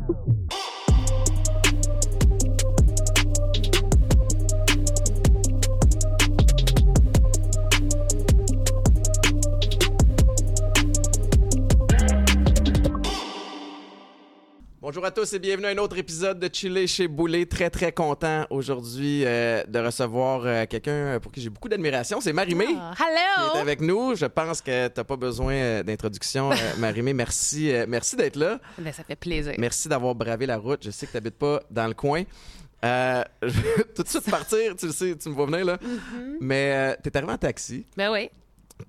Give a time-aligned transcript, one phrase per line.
[0.00, 0.48] Oh.
[14.98, 17.46] Bonjour à tous et bienvenue à un autre épisode de Chiller chez Boulet.
[17.46, 22.20] Très très content aujourd'hui euh, de recevoir euh, quelqu'un pour qui j'ai beaucoup d'admiration.
[22.20, 23.54] C'est Marimé Ah, qui hello!
[23.54, 24.16] est avec nous.
[24.16, 27.12] Je pense que t'as pas besoin euh, d'introduction, euh, Marimé.
[27.12, 28.58] Merci, euh, merci d'être là.
[28.76, 29.54] Ben, ça fait plaisir.
[29.56, 30.80] Merci d'avoir bravé la route.
[30.82, 32.24] Je sais que t'habites pas dans le coin.
[32.84, 35.76] Euh, je vais tout de suite partir, tu le sais, tu me vois venir là.
[35.76, 36.36] Mm-hmm.
[36.40, 38.30] Mais euh, t'es arrivé en taxi, Ben oui.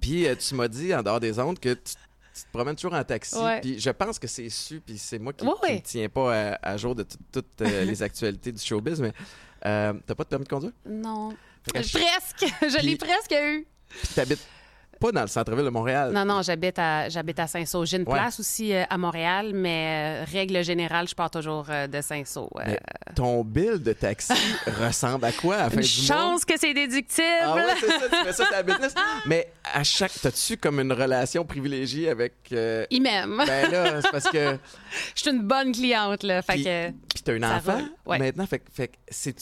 [0.02, 1.94] puis euh, tu m'as dit en dehors des ondes que tu,
[2.40, 3.36] tu te promènes toujours en taxi.
[3.38, 3.62] Ouais.
[3.62, 5.76] Puis je pense que c'est su, puis c'est moi qui, Ouais, qui ouais.
[5.76, 9.14] me tiens pas à, à jour de tout- toutes euh, les actualités du showbiz, mais
[9.66, 10.74] euh, t'as pas de permis de conduire?
[10.86, 11.36] Non.
[11.74, 11.98] Presque.
[12.62, 13.68] Je l'ai presque eu.
[13.90, 14.46] Puis t'habites
[15.00, 16.12] pas dans le centre-ville de Montréal.
[16.14, 17.86] Non, non, j'habite à, j'habite à Saint-Saul.
[17.88, 18.14] J'ai une Ouais.
[18.18, 22.50] place aussi euh, à Montréal, mais euh, règle générale, je pars toujours euh, de Saint-Saul.
[23.16, 24.34] Ton bill de taxi
[24.82, 26.18] ressemble à quoi à la fin une du mois?
[26.18, 27.26] chance que c'est déductible.
[27.44, 28.94] Ah ouais, c'est ça, tu mets ça business.
[29.26, 30.12] Mais à chaque.
[30.22, 32.34] T'as-tu comme une relation privilégiée avec.
[32.90, 33.42] Il m'aime.
[33.48, 34.58] Ben là, c'est parce que.
[35.16, 36.42] Je suis une bonne cliente, là.
[36.42, 36.90] Fait Puis- que...
[36.90, 38.20] Puis t'as un enfant ouais.
[38.20, 38.46] maintenant.
[38.48, 39.36] Fait, que- fait c'est.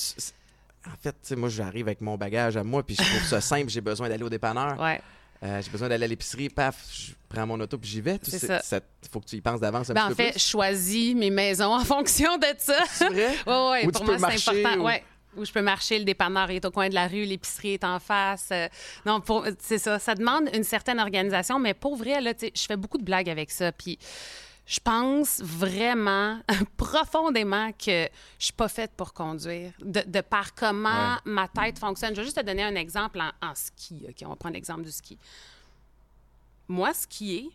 [0.86, 3.70] En fait, moi, j'arrive avec mon bagage à moi, puis je trouve ça simple.
[3.70, 4.80] J'ai besoin d'aller au dépanneur.
[4.80, 5.02] Ouais.
[5.44, 6.50] Euh, j'ai besoin d'aller à l'épicerie.
[6.50, 8.18] Paf, je prends mon auto, puis j'y vais.
[8.20, 8.80] Tu sais, ça.
[9.12, 10.40] faut que tu y penses d'avance un Ben, petit en peu fait, plus.
[10.44, 12.78] je choisis mes maisons en fonction de ça.
[12.92, 13.36] C'est vrai?
[13.46, 14.82] Ouais, ouais, pour moi, c'est important.
[14.82, 15.04] ou- Ouais.
[15.36, 18.00] Où je peux marcher, le dépanneur est au coin de la rue, l'épicerie est en
[18.00, 18.50] face.
[18.52, 18.68] Euh,
[19.06, 19.22] non,
[19.60, 20.00] c'est ça.
[20.00, 23.04] Ça demande une certaine organisation, mais pour vrai, là, tu sais, je fais beaucoup de
[23.04, 23.72] blagues avec ça.
[23.72, 24.00] Puis
[24.68, 26.40] je pense vraiment,
[26.78, 29.72] profondément, que je suis pas faite pour conduire.
[29.80, 31.20] De, de par comment Ouais.
[31.26, 32.12] ma tête fonctionne.
[32.14, 34.06] Je vais juste te donner un exemple en, en ski.
[34.10, 35.18] OK, on va prendre l'exemple du ski.
[36.68, 37.50] Moi, skier,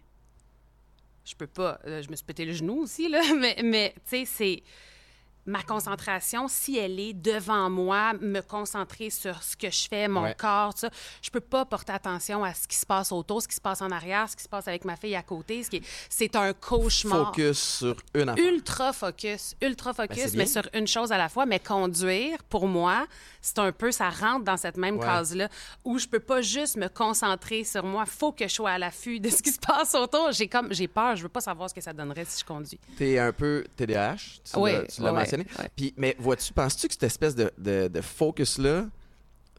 [1.24, 1.78] je peux pas.
[1.86, 4.62] euh, je me suis pété le genou aussi, là, mais, mais tu sais, c'est
[5.46, 10.22] ma concentration, si elle est devant moi, me concentrer sur ce que je fais, mon
[10.22, 10.34] Ouais.
[10.38, 10.88] corps, ça,
[11.20, 13.82] je peux pas porter attention à ce qui se passe autour, ce qui se passe
[13.82, 15.62] en arrière, ce qui se passe avec ma fille à côté.
[15.64, 15.70] ce
[16.08, 17.26] C'est un cauchemar.
[17.26, 18.44] Focus sur une affaire.
[18.44, 21.44] Ultra focus, ultra focus, Ben, c'est mais sur une chose à la fois.
[21.46, 23.06] Mais conduire, pour moi,
[23.40, 25.06] c'est un peu, ça rentre dans cette même Ouais.
[25.06, 25.48] case-là,
[25.84, 28.06] où je peux pas juste me concentrer sur moi.
[28.06, 30.30] Faut que je sois à l'affût de ce qui se passe autour.
[30.32, 31.16] J'ai comme, j'ai peur.
[31.16, 32.78] Je veux pas savoir ce que ça donnerait si je conduis.
[32.96, 35.46] T'es un peu TDAH, tu Oui, l'as, tu l'as ouais, mentionné.
[35.58, 35.70] ouais.
[35.76, 38.86] Puis, mais vois-tu, penses-tu que cette espèce de, de, de focus-là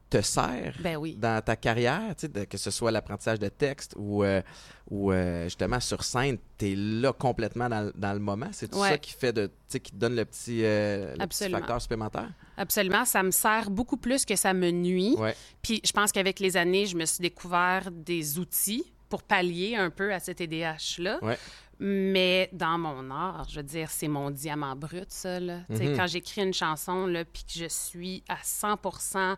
[0.10, 1.16] te sert Ben oui.
[1.16, 4.44] dans ta carrière, tu de- que ce soit l'apprentissage de texte ou, euh,
[4.92, 8.50] ou euh, justement sur scène, t'es là complètement dans, le- dans le moment?
[8.52, 8.90] C'est tout Ouais.
[8.90, 11.58] ça qui fait de, tu sais, qui te donne le petit, euh, le petit Absolument.
[11.58, 12.30] facteur supplémentaire?
[12.58, 15.16] Absolument, ça me sert beaucoup plus que ça me nuit.
[15.18, 15.36] Ouais.
[15.64, 19.92] Puis je pense qu'avec les années, je me suis découvert des outils pour pallier un
[19.92, 21.20] peu à cet TDAH-là.
[21.22, 21.38] Ouais.
[21.78, 25.40] Mais dans mon art, je veux dire, c'est mon diamant brut, ça.
[25.40, 25.60] Là.
[25.70, 25.96] Mhm.
[25.96, 29.36] Quand j'écris une chanson, puis que je suis à 100%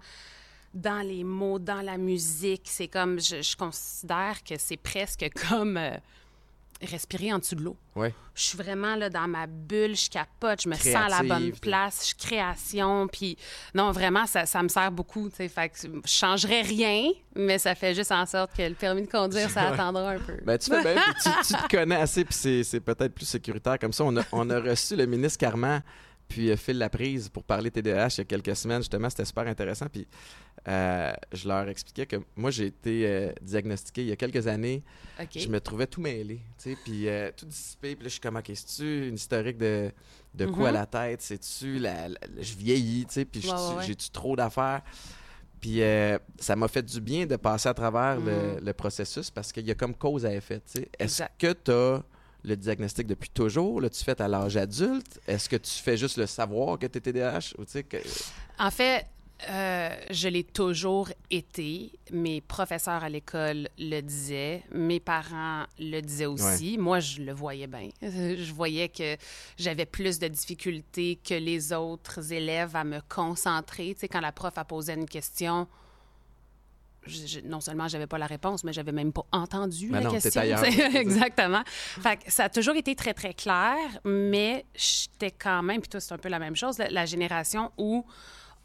[0.74, 5.75] dans les mots, dans la musique, c'est comme, je, je considère que c'est presque comme
[5.75, 5.97] euh,
[6.81, 7.78] respirer en dessous de l'eau.
[7.96, 8.13] Ouais.
[8.34, 11.52] Je suis vraiment là dans ma bulle, je capote, je me sens à la bonne
[11.53, 13.38] place, je création, puis
[13.74, 17.58] non, vraiment, ça, ça me sert beaucoup, tu sais, fait que je changerais rien, mais
[17.58, 20.38] ça fait juste en sorte que le permis de conduire, ça attendra un peu.
[20.44, 23.80] Ben, tu fais bien, tu, tu te connais assez, puis c'est, c'est peut-être plus sécuritaire
[23.80, 24.03] comme ça.
[24.03, 25.81] On a, on a reçu le ministre Carman,
[26.28, 28.80] puis euh, Phil Laprise pour parler TDAH il y a quelques semaines.
[28.81, 29.88] Justement, c'était super intéressant.
[29.88, 30.08] Puis
[30.68, 34.84] euh, je leur expliquais que moi, j'ai été euh, diagnostiqué il y a quelques années.
[35.36, 37.96] Je me trouvais tout mêlé, tu sais, puis euh, tout dissipé.
[37.96, 39.91] Puis là, je suis comme, OK, c'est-tu une historique de,
[40.34, 40.66] de coups Mhm.
[40.66, 41.22] à la tête?
[41.22, 43.84] C'est-tu la, la- je vieillis, tu sais, puis Ouais, ouais.
[43.86, 44.81] j'ai-tu trop d'affaires?
[45.62, 48.66] Puis euh, ça m'a fait du bien de passer à travers le, Mhm.
[48.66, 50.59] le processus parce qu'il y a comme cause à effet.
[50.59, 50.90] tu sais.
[51.00, 52.03] Est-ce que tu as
[52.45, 53.81] le diagnostic depuis toujours?
[53.81, 55.19] Là, tu fais à l'âge adulte?
[55.28, 57.53] Est-ce que tu fais juste le savoir que tu es TDAH?
[57.57, 57.97] Ou, que...
[58.59, 59.06] En fait,
[59.50, 61.91] euh, je l'ai toujours été.
[62.11, 64.63] Mes professeurs à l'école le disaient.
[64.72, 66.78] Mes parents le disaient aussi.
[66.78, 67.89] Moi, je le voyais bien.
[68.01, 69.17] Je voyais que
[69.57, 73.94] j'avais plus de difficultés que les autres élèves à me concentrer.
[73.94, 75.68] Tu sais, quand la prof a posé une question,
[77.06, 80.12] je- non seulement j'avais pas la réponse, mais j'avais même pas entendu Ben la non,
[80.12, 80.42] question.
[80.96, 81.62] Exactement.
[81.66, 86.00] Fait que ça a toujours été très, très clair, mais j'étais quand même, puis toi,
[86.00, 88.06] c'est un peu la même chose, la, la génération où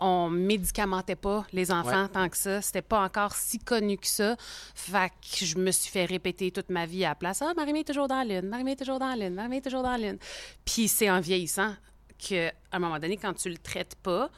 [0.02, 2.08] on médicamentait pas les enfants Ouais.
[2.08, 2.62] tant que ça.
[2.62, 4.34] C'était pas encore si connu que ça.
[4.74, 7.42] Fait que je me suis fait répéter toute ma vie à la place.
[7.42, 9.60] Ah, Marie-Mé est toujours dans la lune, Marie-Mé est toujours dans la lune, Marie-Mé est
[9.60, 10.18] toujours dans la lune.
[10.64, 11.74] Puis c'est en vieillissant
[12.16, 14.30] qu'à un moment donné, quand tu le traites pas,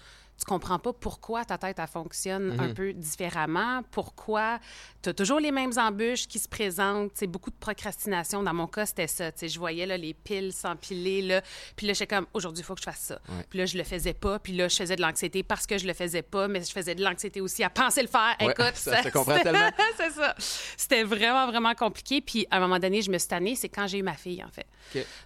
[0.44, 2.74] tu comprends pas pourquoi ta tête, elle fonctionne un Mhm.
[2.74, 4.58] peu différemment, pourquoi
[5.02, 7.12] tu as toujours les mêmes embûches qui se présentent.
[7.14, 8.42] C'est beaucoup de procrastination.
[8.42, 9.30] Dans mon cas, c'était ça.
[9.40, 11.22] Je voyais là, les piles s'empiler.
[11.22, 11.42] Là.
[11.76, 13.20] Puis là, j'étais comme, aujourd'hui, il faut que je fasse ça.
[13.28, 13.44] Ouais.
[13.48, 14.38] Puis là, je le faisais pas.
[14.38, 16.94] Puis là, je faisais de l'anxiété parce que je le faisais pas, mais je faisais
[16.94, 18.36] de l'anxiété aussi à penser le faire.
[18.40, 19.70] Ouais, Écoute, ça se comprend tellement.
[19.96, 20.34] c'est ça.
[20.76, 22.20] C'était vraiment, vraiment compliqué.
[22.20, 23.54] Puis à un moment donné, je me suis tannée.
[23.56, 24.66] C'est quand j'ai eu ma fille, en fait.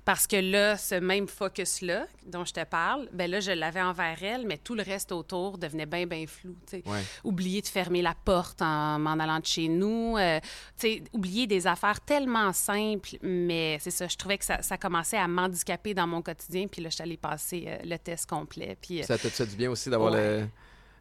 [0.04, 4.22] Parce que là, ce même focus-là dont je te parle, ben là, je l'avais envers
[4.22, 6.56] elle, mais tout le reste autour devenait bien, bien flou.
[6.72, 7.02] Ouais.
[7.24, 10.16] Oublier de fermer la porte en m'en allant de chez nous.
[10.18, 10.40] euh,
[11.12, 15.28] oublier des affaires tellement simples, mais c'est ça, je trouvais que ça, ça commençait à
[15.28, 16.66] m'handicaper dans mon quotidien.
[16.66, 18.76] Puis là, je suis allée passer euh, le test complet.
[18.80, 20.40] Puis euh, Ça te fait du bien aussi d'avoir Ouais.
[20.40, 20.46] le-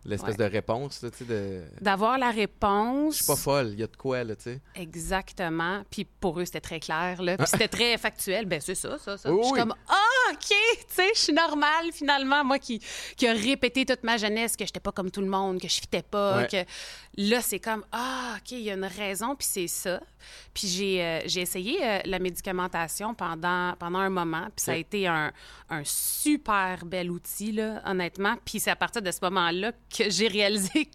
[0.08, 0.48] l'espèce Ouais.
[0.48, 1.64] de réponse, là, tu sais, de...
[1.82, 3.14] d'avoir la réponse.
[3.18, 4.62] Je suis pas folle, il y a de quoi, là, tu sais.
[4.76, 5.84] Exactement.
[5.90, 7.22] Puis pour eux, c'était très clair.
[7.24, 7.38] Là.
[7.38, 8.46] Puis c'était très factuel.
[8.46, 9.32] Ben c'est ça, ça, ça.
[9.32, 9.60] Oui, je suis oui.
[9.60, 9.94] comme, ah,
[10.32, 10.56] OK, tu
[10.90, 12.44] sais, je suis normale finalement.
[12.44, 12.82] Moi qui,
[13.16, 15.76] qui a répété toute ma jeunesse que j'étais pas comme tout le monde, que je
[15.76, 16.38] fitais pas.
[16.38, 16.48] Ouais.
[16.48, 16.66] Que...
[17.18, 20.00] Là, c'est comme, ah, OK, il y a une raison, puis c'est ça.
[20.54, 24.46] Puis j'ai euh, j'ai essayé euh, la médicamentation pendant, pendant un moment.
[24.56, 25.32] Puis ça a été un,
[25.70, 28.36] un super bel outil, là, honnêtement.
[28.44, 30.90] Puis c'est à partir de ce moment-là que j'ai réalisé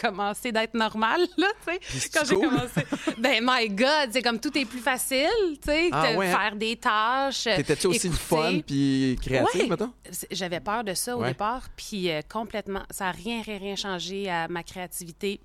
[0.00, 2.08] commencer d'être normal, là, tu sais.
[2.12, 2.48] Quand j'ai cool.
[2.48, 2.82] commencé.
[3.18, 5.26] Ben, my God, c'est comme tout est plus facile,
[5.62, 6.38] tu sais, Ah de ouais, hein?
[6.38, 7.44] faire des tâches.
[7.44, 9.68] T'étais-tu aussi fun puis créatif, Ouais.
[9.68, 9.92] mettons?
[10.10, 11.28] C'est- J'avais peur de ça au Ouais.
[11.28, 15.40] départ, puis euh, complètement, ça n'a rien, rien, rien changé à ma créativité.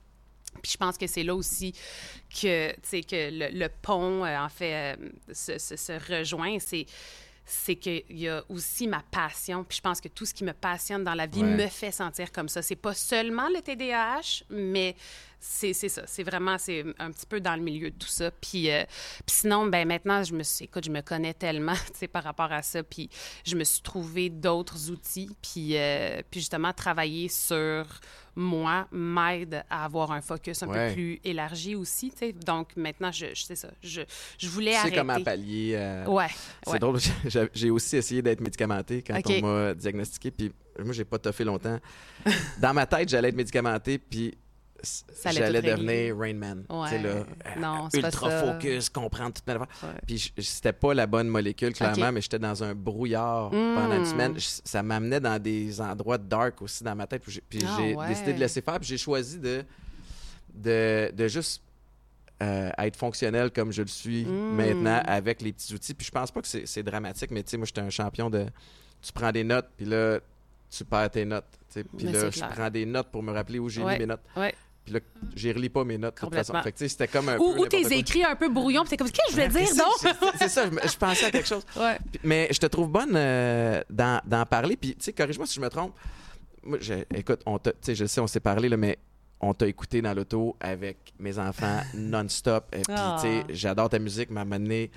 [0.61, 1.71] Puis je pense que c'est là aussi
[2.29, 6.57] que, tu sais, que le, le pont, euh, en fait, euh, se, se- se rejoint.
[6.59, 6.85] C'est
[7.45, 9.63] c'est qu'il y a aussi ma passion.
[9.63, 11.55] Puis je pense que tout ce qui me passionne dans la vie Ouais.
[11.57, 12.61] me fait sentir comme ça.
[12.61, 14.95] C'est pas seulement le TDAH, mais
[15.39, 16.03] c'est ça.
[16.07, 18.31] C'est vraiment, c'est un petit peu dans le milieu de tout ça.
[18.31, 18.85] Puis, euh,
[19.25, 21.73] puis sinon, ben maintenant, je me suis, écoute, je me connais tellement,
[22.13, 22.81] par rapport à ça.
[22.81, 23.09] Puis
[23.45, 25.29] je me suis trouvé d'autres outils.
[25.41, 27.85] Puis, euh, puis justement, travailler sur
[28.35, 30.87] moi m'aide à avoir un focus un Ouais.
[30.89, 32.33] peu plus élargi aussi, tu sais.
[32.33, 33.69] Donc maintenant, je, je sais ça.
[33.83, 34.01] Je,
[34.37, 34.97] je voulais Tu sais arrêter.
[34.97, 35.73] comment pallier...
[35.75, 36.27] euh, Ouais.
[36.65, 36.79] C'est ouais.
[36.79, 36.99] drôle,
[37.53, 40.51] j'ai- aussi essayé d'être médicamenté quand on m'a diagnostiqué, puis
[40.83, 41.79] moi, j'ai pas toffé longtemps.
[42.59, 44.35] Dans ma tête, j'allais être médicamenté, puis
[45.25, 46.65] j'allais devenir Rain Man.
[46.69, 47.01] Ouais.
[47.01, 47.23] Là,
[47.59, 49.67] Non, euh, pas ultra focus, comprendre toute ma affaire.
[49.83, 49.99] Ouais.
[50.05, 53.75] Puis c'était pas la bonne molécule, clairement, mais j'étais dans un brouillard Mm.
[53.75, 54.33] pendant une semaine.
[54.37, 57.21] Je- Ça m'amenait dans des endroits dark aussi dans ma tête.
[57.23, 58.79] Puis j'ai, Ah, j'ai décidé de laisser faire.
[58.79, 59.63] Puis j'ai choisi de,
[60.53, 61.61] de, de juste
[62.41, 64.55] euh, être fonctionnel comme je le suis Mm.
[64.55, 65.93] maintenant avec les petits outils.
[65.93, 68.45] Puis je pense pas que c'est, dramatique, mais tu sais, moi, j'étais un champion de.
[69.01, 70.19] Tu prends des notes, puis là,
[70.69, 71.45] tu perds tes notes.
[71.73, 73.93] Puis là, je prends des notes pour me rappeler où j'ai Ouais.
[73.93, 74.21] mis mes notes.
[74.35, 74.53] Ouais.
[74.85, 74.99] Puis là,
[75.35, 76.53] j'ai relis pas mes notes de toute façon.
[76.61, 77.43] Fait que c'était comme un Ou, peu.
[77.43, 77.95] ou n'importe tes quoi.
[77.95, 80.13] écrits un peu brouillons, puis c'est comme, qu'est-ce que je voulais dire, donc?
[80.39, 81.63] c'est- ça, je, je pensais à quelque chose.
[81.77, 81.97] Ouais.
[82.11, 83.81] Puis- Mais je te trouve bonne euh,
[84.25, 84.75] d'en parler.
[84.75, 85.95] Puis, tu sais, corrige-moi si je me trompe.
[86.63, 88.97] Moi, je- écoute, on sais, je sais, on s'est parlé, là, mais
[89.45, 92.65] on t'a écouté dans l'auto avec mes enfants non-stop.
[92.73, 93.17] Et puis, Ah.
[93.21, 94.29] tu sais, j'adore ta musique,
[94.59, 94.89] donné,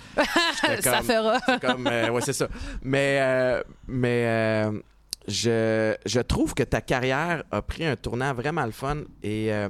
[0.63, 1.41] j'étais Ça fera.
[1.61, 2.49] comme, euh, ouais, c'est ça.
[2.83, 4.81] Mais, euh, mais euh,
[5.29, 8.99] je, je trouve que ta carrière a pris un tournant vraiment le fun.
[9.23, 9.69] Et euh,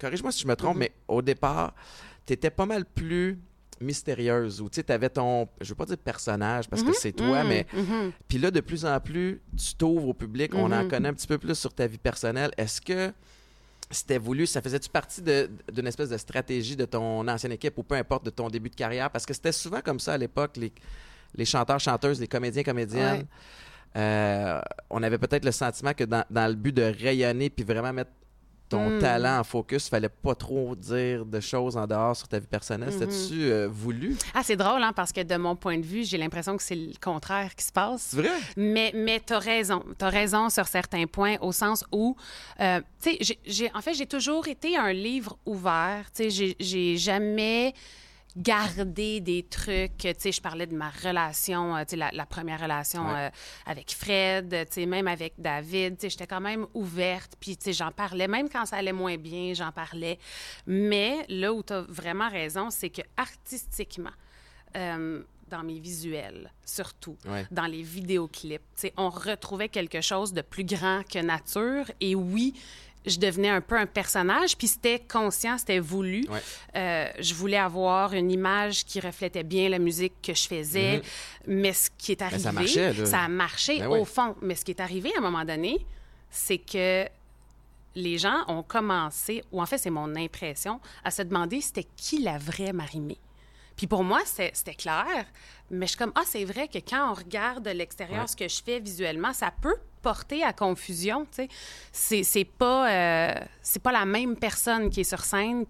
[0.00, 0.80] corrige-moi si je me trompe, Mhm.
[0.80, 1.74] mais au départ,
[2.26, 3.38] tu étais pas mal plus
[3.80, 7.48] mystérieuse ou tu avais ton, je veux pas dire personnage parce que c'est toi, Mhm,
[7.48, 7.66] mais
[8.26, 11.28] puis là, de plus en plus, tu t'ouvres au public, on en connaît un petit
[11.28, 12.50] peu plus sur ta vie personnelle.
[12.56, 13.12] Est-ce que
[13.90, 17.94] c'était voulu, ça faisait-tu partie d'une espèce de stratégie de ton ancienne équipe ou peu
[17.94, 19.10] importe de ton début de carrière?
[19.10, 20.72] Parce que c'était souvent comme ça à l'époque, les,
[21.36, 23.20] les chanteurs, chanteuses, les comédiens, comédiennes.
[23.20, 23.26] Ouais.
[23.96, 27.92] Euh, on avait peut-être le sentiment que dans, dans le but de rayonner puis vraiment
[27.92, 28.10] mettre
[28.68, 28.98] ton Mm.
[28.98, 32.90] talent en focus, fallait pas trop dire de choses en dehors sur ta vie personnelle.
[32.92, 32.98] Mhm.
[33.10, 34.14] C'était-tu euh, voulu?
[34.34, 36.74] Ah, c'est drôle, hein, parce que de mon point de vue, j'ai l'impression que c'est
[36.74, 38.08] le contraire qui se passe.
[38.10, 38.28] C'est vrai?
[38.58, 39.82] Mais, mais tu as raison.
[39.98, 42.14] Tu as raison sur certains points, au sens où,
[42.60, 46.04] euh, tu sais, en fait, j'ai toujours été un livre ouvert.
[46.14, 47.72] Tu sais, j'ai- j'ai jamais
[48.36, 49.96] gardé des trucs.
[49.98, 53.26] Tu sais, je parlais de ma relation, euh, tu sais, la, la première relation Ouais.
[53.26, 53.30] euh,
[53.66, 55.96] avec Fred, tu sais, même avec David.
[55.96, 57.32] Tu sais, j'étais quand même ouverte.
[57.40, 58.28] Puis, tu sais, j'en parlais.
[58.28, 60.18] Même quand ça allait moins bien, j'en parlais.
[60.66, 64.10] Mais là où tu as vraiment raison, c'est que artistiquement,
[64.76, 67.46] euh, dans mes visuels, surtout, Ouais.
[67.50, 68.60] dans les vidéoclips.
[68.74, 71.86] Tu sais, on retrouvait quelque chose de plus grand que nature.
[72.00, 72.52] Et oui,
[73.06, 76.26] je devenais un peu un personnage, puis c'était conscient, c'était voulu.
[76.28, 76.40] Ouais.
[76.76, 81.00] Euh, je voulais avoir une image qui reflétait bien la musique que je faisais,
[81.46, 82.42] mais ce qui est arrivé, Mhm.
[82.44, 83.06] ça marchait, là.
[83.06, 84.04] ça a marché Ben au ouais.
[84.04, 84.34] fond.
[84.42, 85.84] Mais ce qui est arrivé à un moment donné,
[86.30, 87.06] c'est que
[87.94, 92.20] les gens ont commencé, ou en fait, c'est mon impression, à se demander c'était qui
[92.22, 93.16] la vraie Marimé.
[93.76, 95.24] Puis pour moi, c'était clair,
[95.70, 98.26] mais je suis comme, ah, c'est vrai que quand on regarde de l'extérieur Ouais.
[98.26, 99.76] ce que je fais visuellement, ça peut
[100.08, 101.26] porter à confusion.
[101.32, 101.48] C'est
[102.24, 105.64] c'est pas, euh, c'est pas la même personne qui est sur scène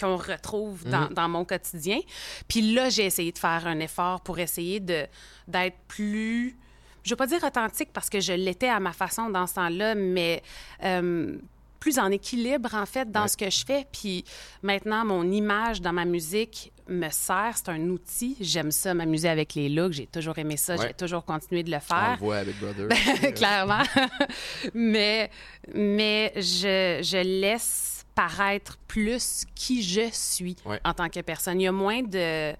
[0.00, 1.14] qu'on retrouve dans, Mhm.
[1.14, 2.00] dans mon quotidien.
[2.48, 5.06] Puis là, j'ai essayé de faire un effort pour essayer de
[5.48, 6.56] d'être plus,
[7.04, 9.94] je veux pas dire authentique parce que je l'étais à ma façon dans ce temps-là,
[9.94, 10.42] mais
[10.84, 11.38] euh,
[11.78, 13.28] plus en équilibre en fait dans Ouais.
[13.28, 13.86] ce que je fais.
[13.92, 14.24] Puis
[14.62, 18.36] maintenant, mon image dans ma musique me sert, c'est un outil.
[18.40, 19.92] J'aime ça, m'amuser avec les looks.
[19.92, 20.74] J'ai toujours aimé ça.
[20.76, 20.88] Ouais.
[20.88, 22.16] J'ai toujours continué de le On faire.
[22.20, 22.88] le voit avec Brother.
[23.34, 23.82] Clairement.
[24.74, 25.30] mais
[25.74, 30.80] mais je, je laisse paraître plus qui je suis Ouais.
[30.84, 31.60] en tant que personne.
[31.60, 32.52] Il y a moins de,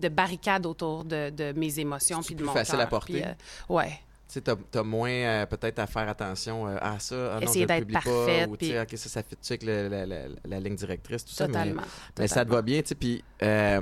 [0.00, 3.24] de barricades autour de, de mes émotions C'est puis de mon facile à porter?
[3.24, 3.32] Euh,
[3.68, 4.00] ouais.
[4.28, 7.36] Tu sais, t'as, moins euh, peut-être à faire attention euh, à ça.
[7.36, 10.04] Ah non, Essayer d'être publie parfaite, Pas, ou puis- OK, ça, ça fait avec la,
[10.04, 11.46] la- la ligne directrice, tout ça.
[11.46, 11.82] mais- Totalement.
[12.18, 12.94] Mais ça te va bien, tu sais.
[12.96, 13.80] Puis, euh,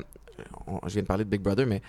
[0.87, 1.81] je viens de parler de Big Brother, mais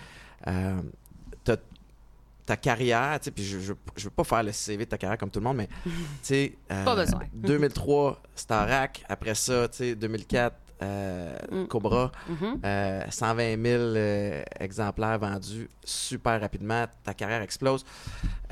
[2.44, 4.96] ta carrière, tu sais, puis je, je, je veux pas faire le CV de ta
[4.98, 6.56] carrière comme tout le monde, mais tu sais.
[6.70, 7.22] euh, Pas besoin.
[7.32, 9.04] 2003, Starac.
[9.08, 11.66] Après ça, tu sais, 2004, euh, Mm.
[11.68, 12.12] Cobra.
[12.28, 12.60] Mhm.
[12.64, 16.86] Euh, 120 000 euh, exemplaires vendus super rapidement.
[17.04, 17.84] Ta carrière explose.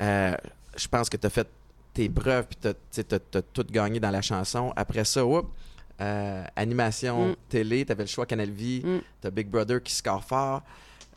[0.01, 0.35] Euh,
[0.77, 1.47] je pense que tu as fait
[1.93, 2.57] tes preuves puis
[2.91, 4.73] tu as, tout gagné dans la chanson.
[4.75, 5.49] Après ça, whoop,
[6.01, 7.35] euh, animation, Mm.
[7.47, 8.99] télé, tu avais le choix Canal Vie, Mm.
[9.21, 10.61] tu as Big Brother qui score fort.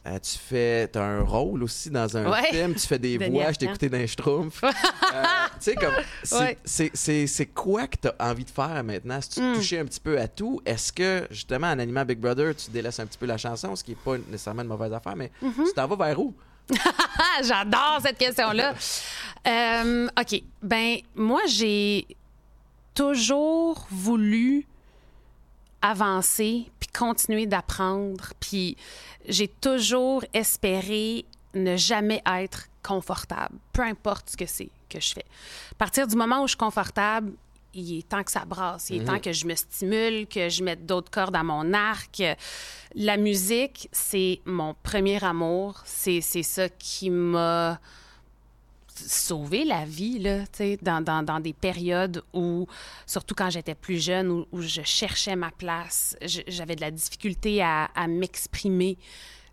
[0.07, 2.45] Euh, tu fais as un rôle aussi dans un Ouais.
[2.51, 3.59] film, tu fais des voix, je Arcand.
[3.59, 4.63] t'ai écouté dans les Schtroumpfs.
[5.15, 5.23] Euh,
[5.55, 5.95] tu sais, comme,
[6.65, 7.47] c'est Ouais.
[7.55, 9.21] quoi que tu as envie de faire maintenant?
[9.21, 9.55] Si tu Mm.
[9.55, 13.01] touchais un petit peu à tout, est-ce que, justement, en animant Big Brother, tu délaisses
[13.01, 15.65] un petit peu la chanson, ce qui n'est pas nécessairement une mauvaise affaire, mais Mm-hmm.
[15.67, 16.35] tu t'en vas vers où?
[17.43, 18.75] J'adore cette question-là.
[19.47, 20.43] Euh, OK.
[20.63, 22.07] Ben, moi, j'ai
[22.95, 24.67] toujours voulu
[25.83, 28.33] avancer puis continuer d'apprendre.
[28.41, 28.77] Puis
[29.29, 35.25] j'ai toujours espéré ne jamais être confortable, peu importe ce que c'est que je fais.
[35.73, 37.33] À partir du moment où je suis confortable,
[37.75, 40.65] il est temps que ça brasse, il est temps que je me stimule, que je
[40.65, 42.23] mette d'autres cordes à mon arc.
[42.95, 45.83] La musique, c'est mon premier amour.
[45.85, 47.79] C'est c'est ça qui m'a
[49.07, 52.67] sauvé la vie, là, tu sais, dans, dans, dans des périodes où,
[53.07, 57.63] surtout quand j'étais plus jeune, où, où je cherchais ma place, j'avais de la difficulté
[57.63, 58.97] à, à m'exprimer.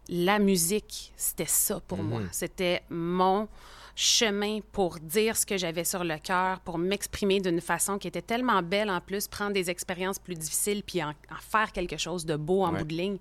[0.09, 2.21] La musique, c'était ça pour moi.
[2.31, 3.47] C'était mon
[3.95, 8.21] chemin pour dire ce que j'avais sur le cœur, pour m'exprimer d'une façon qui était
[8.21, 12.25] tellement belle en plus, prendre des expériences plus difficiles puis en, en faire quelque chose
[12.25, 12.79] de beau en Ouais.
[12.79, 13.17] bout de ligne.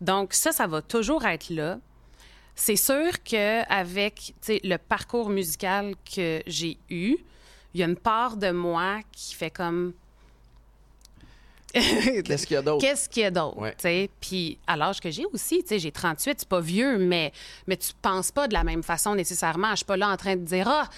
[0.00, 1.78] Donc ça, ça va toujours être là.
[2.54, 7.16] C'est sûr qu'avec le parcours musical que j'ai eu,
[7.74, 9.92] il y a une part de moi qui fait comme
[12.24, 12.80] Qu'est-ce qu'il y a d'autre?
[12.80, 13.58] Qu'est-ce qu'il y a d'autre?
[13.58, 14.10] Ouais.
[14.20, 17.32] Puis à l'âge que j'ai aussi, j'ai 38, c'est pas vieux, mais,
[17.66, 19.70] mais tu penses pas de la même façon nécessairement.
[19.70, 20.88] Je suis pas là en train de dire Ah,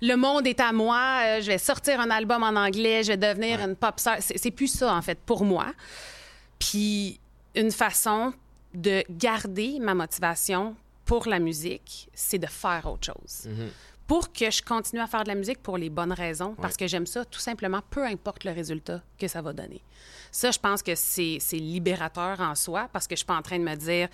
[0.00, 3.16] le monde est à moi, euh, je vais sortir un album en anglais, je vais
[3.18, 4.16] devenir une pop star.
[4.20, 5.66] C'est plus ça, en fait, pour moi.
[6.58, 7.20] Puis
[7.54, 8.32] une façon
[8.72, 13.48] de garder ma motivation pour la musique, c'est de faire autre chose.
[14.06, 16.86] Pour que je continue à faire de la musique pour les bonnes raisons, parce que
[16.86, 19.82] j'aime ça tout simplement, peu importe le résultat que ça va donner.
[20.30, 23.58] Ça, je pense que c'est libérateur en soi, parce que je suis pas en train
[23.58, 24.08] de me dire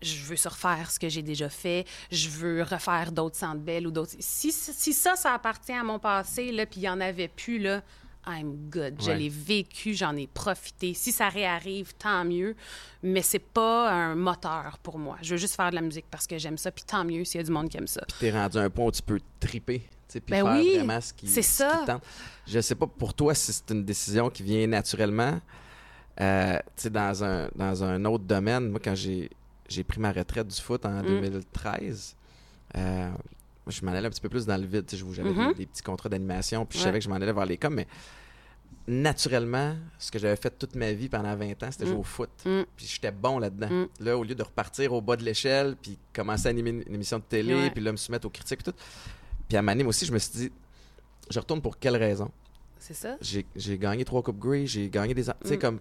[0.00, 3.90] je veux surfaire ce que j'ai déjà fait, je veux refaire d'autres centres belles ou
[3.90, 4.14] d'autres.
[4.18, 7.58] Si, si ça, ça appartient à mon passé, là, puis il y en avait plus,
[7.58, 7.82] là,
[8.26, 8.94] I'm good.
[9.00, 9.16] Je Ouais.
[9.18, 10.94] l'ai vécu, j'en ai profité.
[10.94, 12.54] Si ça réarrive, tant mieux.
[13.02, 15.16] Mais c'est pas un moteur pour moi.
[15.22, 17.40] Je veux juste faire de la musique parce que j'aime ça, puis tant mieux s'il
[17.40, 18.02] y a du monde qui aime ça.
[18.20, 21.12] T'es rendu à un point où tu peux triper, puis Ben faire oui, vraiment ce
[21.12, 21.80] qui, c'est ce qui ça.
[21.82, 22.02] te tente.
[22.46, 25.40] Je sais pas pour toi si c'est une décision qui vient naturellement.
[26.20, 29.30] Euh, tu sais, dans un, dans un autre domaine, moi, quand j'ai,
[29.68, 31.06] j'ai pris ma retraite du foot en Mm.
[31.06, 32.14] 2013,
[32.76, 33.10] euh,
[33.66, 34.84] je m'en allais un petit peu plus dans le vide.
[35.12, 36.88] J'avais des, des petits contrats d'animation, puis je Ouais.
[36.88, 37.86] savais que je m'en allais vers les coms, mais
[38.88, 41.88] naturellement, ce que j'avais fait toute ma vie pendant 20 ans, c'était Mm.
[41.88, 42.30] jouer au foot.
[42.44, 42.62] Mm.
[42.76, 43.68] Puis j'étais bon là-dedans.
[43.70, 43.86] Mm.
[44.00, 46.94] Là, au lieu de repartir au bas de l'échelle, puis commencer à animer une, une
[46.94, 47.70] émission de télé, Ouais.
[47.70, 48.76] puis là, me soumettre aux critiques et tout.
[49.48, 50.52] Puis à Manim aussi, je me suis dit,
[51.30, 52.30] je retourne pour quelle raison?
[52.78, 53.16] C'est ça?
[53.20, 55.22] J'ai gagné trois Coupes Grey, j'ai gagné des...
[55.24, 55.60] Tu sais, Mm.
[55.60, 55.78] comme...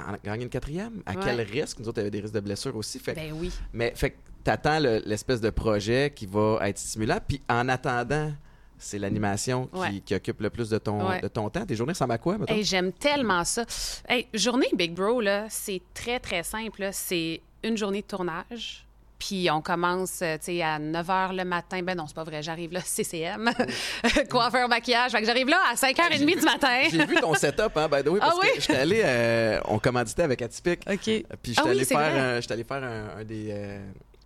[0.00, 1.02] En gagner une quatrième?
[1.06, 1.20] À Ouais.
[1.22, 1.78] quel risque?
[1.78, 2.98] Nous autres, on avait des risques de blessure aussi.
[2.98, 3.52] Fait, Ben oui.
[3.72, 7.18] Mais fait t'attends le- l'espèce de projet qui va être stimulant.
[7.26, 8.32] Puis en attendant,
[8.78, 10.00] c'est l'animation qui, Ouais.
[10.04, 11.20] qui occupe le plus de ton, Ouais.
[11.20, 11.64] de ton temps.
[11.64, 12.36] Tes journées ressemblent à quoi?
[12.48, 13.64] Hey, J'aime tellement ça.
[14.08, 16.88] Hey, journée Big Bro, là, c'est très, très simple.
[16.92, 18.80] C'est une journée de tournage.
[19.16, 21.80] Puis on commence euh, tu sais, à 9 h le matin.
[21.82, 22.42] Ben non, c'est pas vrai.
[22.42, 23.50] J'arrive là, CCM,
[24.30, 25.12] coiffeur, maquillage.
[25.12, 26.82] Fait que j'arrive là à 5h30 du matin.
[26.90, 28.48] J'ai vu ton setup, hein, by the way, parce Ah oui?
[28.56, 30.98] que j'étais allé, euh, on commanditait avec Atypique, OK.
[31.00, 31.24] puis
[31.54, 33.78] j'étais Ah oui, allé, allé faire un, un des, euh,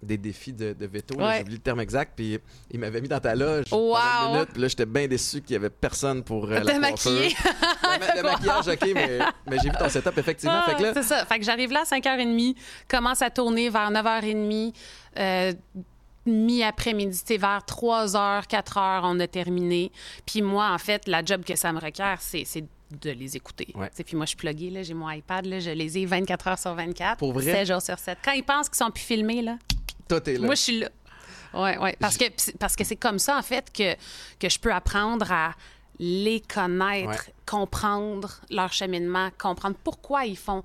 [0.02, 1.16] des défis de, de veto.
[1.18, 1.36] Ouais.
[1.36, 2.12] J'ai oublié le terme exact.
[2.16, 2.38] Puis
[2.70, 3.94] il m'avait mis dans ta loge Wow!
[3.94, 4.48] pendant une minute.
[4.52, 7.34] Puis là, j'étais bien déçu qu'il n'y avait personne pour euh, la maquillée.
[7.82, 10.60] Le, ma- le maquillage, OK, mais, mais j'ai vu ton setup, effectivement.
[10.64, 11.24] Ah, fait que là, C'est ça.
[11.26, 12.54] Fait que j'arrive là à 5h30,
[12.88, 14.72] commence à tourner vers 9h30,
[15.18, 15.52] euh,
[16.26, 19.90] mi-après-midi, tu sais, vers 3h, 4h, on a terminé.
[20.26, 22.44] Puis moi, en fait, la job que ça me requiert, c'est
[23.02, 23.68] de les écouter.
[23.74, 23.90] Ouais.
[24.04, 26.58] Puis moi, je suis pluguée, là, j'ai mon iPad, là, je les ai 24 heures
[26.58, 27.44] sur 24, Pour vrai?
[27.52, 28.18] 7 jours sur 7.
[28.24, 29.56] Quand ils pensent qu'ils sont plus filmés, là,
[30.08, 30.46] toi, t'es là.
[30.46, 30.88] moi, je suis là.
[31.54, 31.90] Oui, oui.
[31.98, 32.24] Parce que,
[32.58, 33.94] parce que c'est comme ça, en fait, que,
[34.38, 35.52] que je peux apprendre à
[35.98, 37.34] les connaître, Ouais.
[37.46, 40.62] comprendre leur cheminement, comprendre pourquoi ils font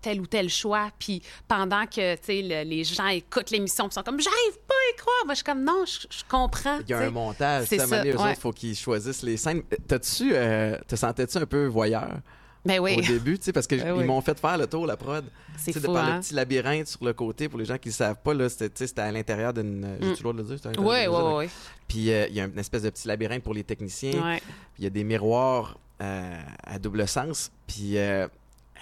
[0.00, 0.90] tel ou tel choix.
[0.98, 4.74] Puis pendant que, tu sais, le- les gens écoutent l'émission, ils sont comme, j'arrive pas
[4.74, 5.16] à y croire.
[5.26, 6.78] Moi, je suis comme, non, je, je comprends.
[6.80, 7.66] Il y a un montage.
[7.68, 8.14] C'est Ça, eux ouais.
[8.14, 9.62] autres, il faut qu'ils choisissent les scènes.
[9.86, 12.16] T'as-tu, euh, te sentais-tu un peu voyeur?
[12.64, 12.96] Ben oui.
[12.96, 14.04] au début, tu sais, parce que Ben oui.
[14.04, 15.24] m'ont fait faire le tour, la prod.
[15.56, 16.14] C'est sais, de fou, par hein?
[16.16, 19.00] le petit labyrinthe sur le côté, pour les gens qui ne savent pas, là, c'était,
[19.00, 19.98] à l'intérieur d'une.
[20.00, 20.58] le droit de le dire?
[20.78, 21.48] Oui, oui, oui.
[21.88, 24.12] Puis euh, il y a une espèce de petit labyrinthe pour les techniciens.
[24.12, 24.42] Puis
[24.78, 27.52] il y a des miroirs euh, à double sens.
[27.66, 28.26] Puis, euh,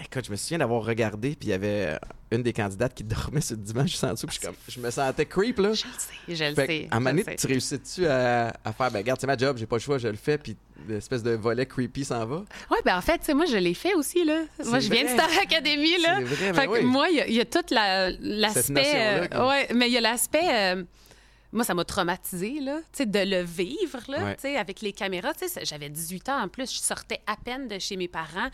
[0.03, 1.97] écoute, je me souviens d'avoir regardé, puis il y avait
[2.31, 4.27] une des candidates qui dormait sur le divan juste en dessous.
[4.27, 5.73] Puis je, suis comme- je me sentais creep, là.
[5.73, 6.87] Je le sais, je le Fait sais.
[6.91, 9.65] à un moment donné, tu réussis-tu à, à faire, ben, regarde, c'est ma job, j'ai
[9.65, 10.55] pas le choix, je le fais, puis
[10.87, 12.43] l'espèce de volet creepy s'en va?
[12.69, 14.41] Oui, ben en fait, tu sais, moi, je l'ai fait aussi, là.
[14.65, 15.09] Moi, je viens de.
[15.09, 16.17] Star Academy, là.
[16.17, 18.93] C'est vrai, ben Fait que moi, il y a- il y, a tout la- l'aspect.
[18.95, 19.47] euh, quoi.
[19.49, 20.39] ouais, mais il y a l'aspect.
[20.49, 20.83] euh,
[21.53, 24.35] moi, ça m'a traumatisé, là, tu sais, de le vivre, là, Ouais.
[24.35, 25.33] tu sais, avec les caméras.
[25.33, 28.07] Tu sais, ça- j'avais 18 ans en plus, je sortais à peine de chez mes
[28.07, 28.49] parents.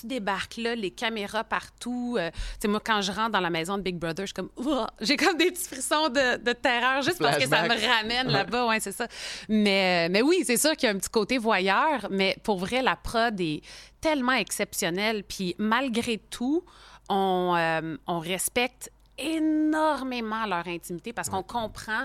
[0.00, 2.16] Tu débarques là, les caméras partout.
[2.18, 4.34] euh, tu sais, moi, quand je rentre dans la maison de Big Brother, je suis
[4.34, 4.86] comme, Ouah!
[5.00, 8.66] j'ai comme des petits frissons de, de terreur juste parce que ça me ramène là-bas,
[8.66, 9.08] ouais, c'est ça.
[9.48, 12.82] Mais, mais oui, c'est sûr qu'il y a un petit côté voyeur, mais pour vrai,
[12.82, 13.60] la prod est
[14.00, 15.24] tellement exceptionnelle.
[15.24, 16.64] Puis malgré tout,
[17.08, 22.04] on, euh, on respecte énormément leur intimité parce qu'on comprend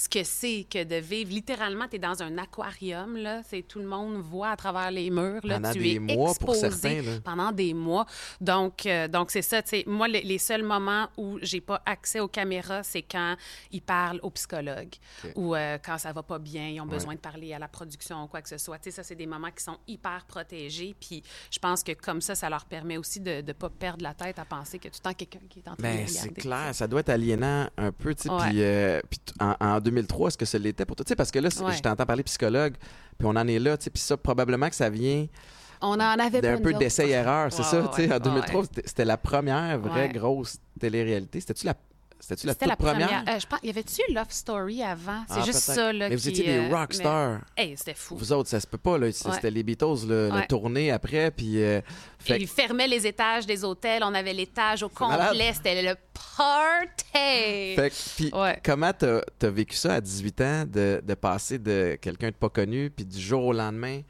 [0.00, 1.30] ce que c'est que de vivre.
[1.32, 3.42] Littéralement, tu es dans un aquarium, là.
[3.48, 5.40] C'est tout le monde voit à travers les murs.
[5.44, 5.56] Là.
[5.56, 7.20] Pendant tu des es mois pour exposé certains, là.
[7.24, 8.06] pendant des mois.
[8.40, 9.60] Donc, euh, donc c'est ça.
[9.60, 13.34] tu sais, Moi, les, les seuls moments où j'ai pas accès aux caméras, c'est quand
[13.72, 14.94] ils parlent au psychologue
[15.34, 16.90] ou euh, quand ça va pas bien, ils ont Ouais.
[16.94, 18.78] besoin de parler à la production ou quoi que ce soit.
[18.78, 20.94] Tu sais, ça, c'est des moments qui sont hyper protégés.
[21.00, 24.14] Puis je pense que comme ça, ça leur permet aussi de ne pas perdre la
[24.14, 26.06] tête à penser que tout le temps quelqu'un qui est en train de Ben, les
[26.06, 26.40] c'est regarder.
[26.40, 28.30] clair, ça doit être aliénant un peu, tu sais.
[28.30, 28.48] Ouais.
[28.48, 29.00] Puis, euh,
[29.40, 31.04] en, en 2003, est-ce que ça l'était pour toi?
[31.04, 31.72] Tu sais, parce que là, Ouais.
[31.76, 32.74] je t'entends parler psychologue,
[33.18, 33.90] puis on en est là, tu sais.
[33.90, 35.26] Puis ça, probablement que ça vient
[35.80, 38.08] On en avait nous peu d'essai-erreur, c'est Ouais, ça, ouais, tu sais.
[38.08, 38.66] En ouais, 2003, ouais.
[38.84, 41.40] c'était- la première vraie grosse télé-réalité.
[41.40, 41.74] C'était-tu la,
[42.20, 43.08] c'était-tu la C'était toute la première?
[43.08, 43.34] première?
[43.36, 45.24] Euh, je pense, y avait-tu Love Story avant?
[45.28, 46.08] C'est Ah, juste ça, là.
[46.08, 47.40] Mais vous étiez des rockstars.
[47.56, 48.16] mais- Hey, c'était fou.
[48.16, 49.10] Vous autres, ça se peut pas, là.
[49.12, 49.34] C'était Ouais.
[49.36, 50.46] c'était les Beatles, le, le Ouais.
[50.46, 51.62] tourné après, puis...
[51.62, 51.80] euh,
[52.18, 54.02] fait Ils fermaient les étages des hôtels.
[54.04, 55.52] On avait l'étage au complet.
[55.54, 57.74] C'était le party.
[57.76, 58.60] Fait puis Ouais.
[58.64, 62.48] comment t'as as vécu ça à 18 ans, de, de passer de quelqu'un de pas
[62.48, 64.00] connu, puis du jour au lendemain,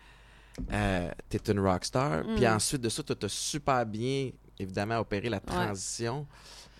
[0.72, 2.54] euh, t'es une rockstar, puis Mm.
[2.54, 6.26] ensuite de ça, tu as super bien, évidemment, opéré la transition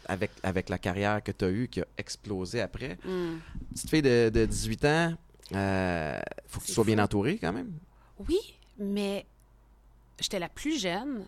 [0.09, 2.99] avec, avec la carrière que tu as eue, qui a explosé après.
[3.05, 3.39] Hmm.
[3.73, 5.15] Petite fille de, de 18 ans,
[5.55, 7.73] euh, faut que tu sois bien entourée quand même.
[8.29, 8.39] Oui,
[8.79, 9.27] mais
[10.19, 11.25] j'étais la plus jeune,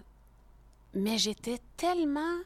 [0.95, 2.39] mais j'étais tellement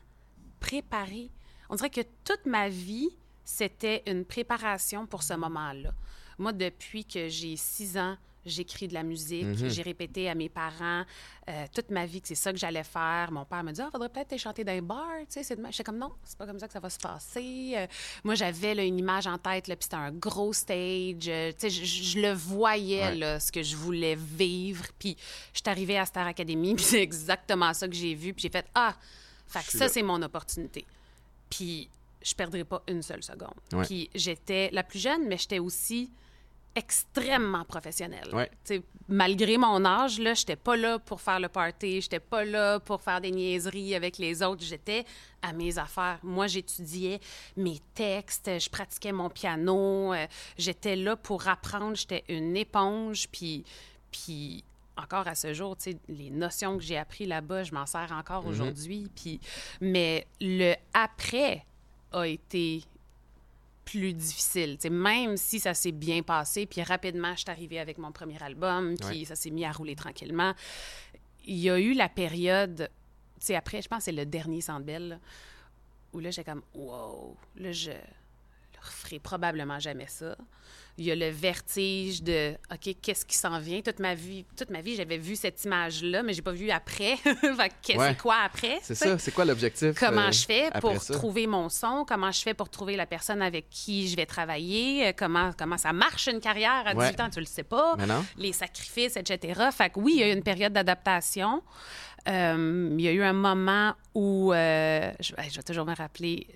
[0.61, 1.31] préparée.
[1.71, 3.11] On dirait que toute ma vie,
[3.45, 5.93] c'était une préparation pour ce moment-là.
[6.39, 9.45] Moi, depuis que j'ai six ans, j'écris de la musique.
[9.45, 9.69] Mhm.
[9.69, 11.05] J'ai répété à mes parents
[11.47, 13.31] euh, toute ma vie que c'est ça que j'allais faire.
[13.31, 15.07] Mon père me dit, ah, faudrait peut-être te chanter dans un bar.
[15.31, 15.57] Tu sais.
[15.71, 17.75] J'étais comme, non, c'est pas comme ça que ça va se passer.
[17.77, 17.87] Euh,
[18.23, 21.29] moi, j'avais une image en tête, là, puis c'était un gros stage.
[21.29, 23.15] Euh, tu sais, je, le voyais, Ouais.
[23.17, 24.85] là, ce que je voulais vivre.
[24.99, 25.17] Puis
[25.53, 28.33] je suis arrivée à Star Academy, puis c'est exactement ça que j'ai vu.
[28.33, 28.95] Puis j'ai fait, ah,
[29.47, 30.87] fait que ça, c'est mon opportunité.
[31.51, 31.91] Puis
[32.23, 33.55] je perdrai pas une seule seconde.
[33.73, 33.85] Ouais.
[33.85, 36.11] Puis j'étais la plus jeune, mais j'étais aussi
[36.75, 38.29] extrêmement professionnelle.
[38.33, 38.51] Ouais.
[39.09, 43.01] Malgré mon âge, là, j'étais pas là pour faire le party, j'étais pas là pour
[43.01, 45.05] faire des niaiseries avec les autres, j'étais
[45.43, 46.19] à mes affaires.
[46.23, 47.21] Moi, j'étudiais
[47.57, 53.65] mes textes, je pratiquais mon piano, euh, j'étais là pour apprendre, j'étais une éponge, puis,
[54.11, 54.65] puis
[54.97, 55.77] encore à ce jour,
[56.09, 59.41] les notions que j'ai appris là-bas, je m'en sers encore aujourd'hui, puis
[59.81, 61.65] mais le après
[62.13, 62.85] a été
[63.85, 64.79] plus difficile.
[64.91, 68.95] Même si ça s'est bien passé, puis rapidement, je suis arrivée avec mon premier album,
[68.99, 69.25] puis Ouais.
[69.25, 70.55] ça s'est mis à rouler tranquillement.
[71.45, 72.89] Il y a eu la période,
[73.45, 75.19] tu après, je pense que c'est le dernier Centre Bell, là,
[76.13, 77.91] où là, j'ai comme, wow, là, je...
[77.91, 80.37] Le referai probablement jamais ça.
[80.97, 83.81] Il y a le vertige de OK, qu'est-ce qui s'en vient?
[83.81, 86.71] Toute ma vie toute ma vie j'avais vu cette image là mais j'ai pas vu
[86.71, 87.17] après.
[87.17, 88.79] fait c'est quoi après?
[88.83, 92.41] C'est ça, c'est quoi l'objectif Comment euh, je fais pour trouver mon son, comment je
[92.41, 96.29] fais pour trouver la personne avec qui je vais travailler, euh, comment comment ça marche
[96.29, 97.97] une carrière à 18 ans, tu le sais pas.
[98.37, 99.69] Les sacrifices etc.
[99.73, 101.63] Fait que oui, il y a eu une période d'adaptation.
[102.27, 106.47] Euh, il y a eu un moment où je, vais toujours me rappeler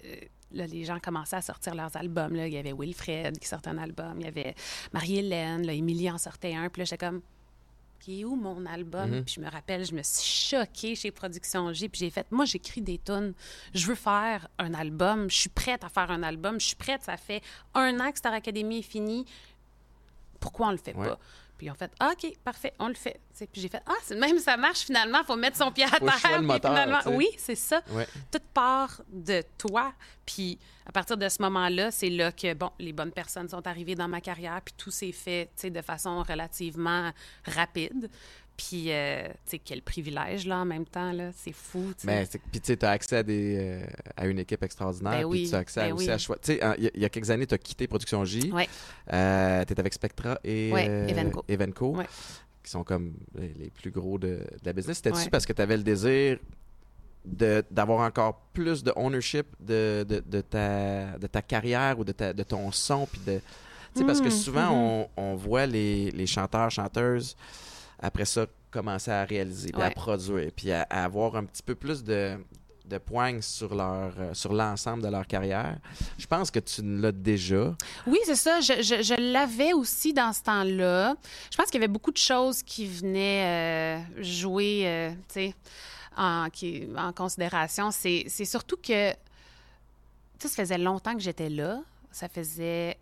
[0.52, 2.34] les gens commençaient à sortir leurs albums.
[2.34, 2.46] Là.
[2.46, 4.14] Il y avait Wilfred qui sortait un album.
[4.18, 4.54] Il y avait
[4.92, 5.68] Marie-Hélène.
[5.68, 6.68] Émilie en sortait un.
[6.68, 7.20] Puis là, j'étais comme,
[8.00, 9.11] qui est où mon album?
[9.11, 9.24] Mm-hmm.
[9.24, 11.88] Puis je me rappelle, je me suis choquée chez Production J.
[11.88, 13.34] Puis j'ai fait, moi, j'écris des tunes.
[13.74, 15.30] Je veux faire un album.
[15.30, 16.61] Je suis prête à faire un album.
[16.61, 17.02] Je suis prête.
[17.02, 17.42] Ça fait
[17.74, 19.26] un an que Star Academy est fini.
[20.40, 21.18] Pourquoi on le fait pas?
[21.59, 23.21] Puis ils ont fait ah, OK, parfait, on le fait.
[23.37, 26.40] puis j'ai fait Ah, même ça marche finalement, il faut mettre son pied à terre.
[27.16, 27.83] oui, c'est ça.
[28.31, 29.92] Toute part de toi.
[30.25, 33.94] Puis à partir de ce moment-là, c'est là que bon, les bonnes personnes sont arrivées
[33.94, 37.12] dans ma carrière, puis tout s'est fait de façon relativement
[37.44, 38.09] rapide.
[38.59, 41.31] Puis, euh, tu sais, quel privilège, là, en même temps, là.
[41.33, 44.61] C'est fou, Mais, puis, tu sais, tu as accès à, des, euh, à une équipe
[44.64, 45.23] extraordinaire.
[45.23, 46.37] Ben puis, tu as accès ben aussi à choix.
[46.38, 48.51] Tu sais, il y, a quelques années, tu as quitté Production J.
[48.53, 48.68] Oui.
[49.12, 51.44] Euh, tu es avec Spectra et Evenco.
[51.47, 51.97] Evenco
[52.61, 54.97] qui sont comme les, plus gros de, la business.
[54.99, 56.38] C'était-tu parce que tu avais le désir
[57.25, 62.33] d'avoir encore plus de ownership de, de, de, ta, de ta carrière ou de, ta,
[62.33, 63.07] de ton son?
[63.07, 63.40] Puis de,
[63.94, 64.75] sais, parce que mmh, souvent, mmh.
[64.75, 67.37] on, on, voit les, les chanteurs, chanteuses
[68.00, 72.04] après ça, commencer à réaliser, puis à produire, puis à, avoir un petit peu plus
[72.04, 72.37] de,
[72.84, 75.78] de poigne sur leur euh, sur l'ensemble de leur carrière.
[76.18, 77.74] Je pense que tu l'as déjà.
[78.06, 78.61] Oui, c'est ça.
[78.61, 81.16] Je, je, l'avais aussi dans ce temps-là.
[81.50, 85.54] Je pense qu'il y avait beaucoup de choses qui venaient euh, jouer, euh, tu sais,
[86.16, 87.90] en, qui, en considération.
[87.90, 89.18] C'est surtout que, tu
[90.40, 91.80] sais, ça faisait longtemps que j'étais là.
[92.11, 92.98] Ça faisait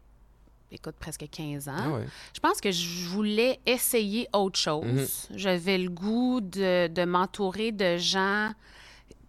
[0.71, 1.75] écoute, presque 15 ans.
[1.77, 2.01] Ah
[2.35, 4.85] je pense que je voulais essayer autre chose.
[5.31, 5.37] Mhm.
[5.37, 8.53] J'avais le goût de, de m'entourer de gens.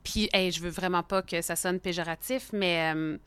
[0.04, 3.17] Puis, hey, je veux vraiment pas que ça sonne péjoratif, mais euh,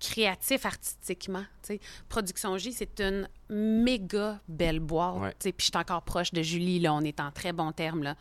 [0.00, 1.44] créatif artistiquement.
[1.62, 1.80] sais.
[2.08, 5.36] Production J, c'est une méga belle boîte.
[5.40, 8.02] Puis je suis encore proche de Julie, là, on est en très bons termes.
[8.02, 8.16] Là.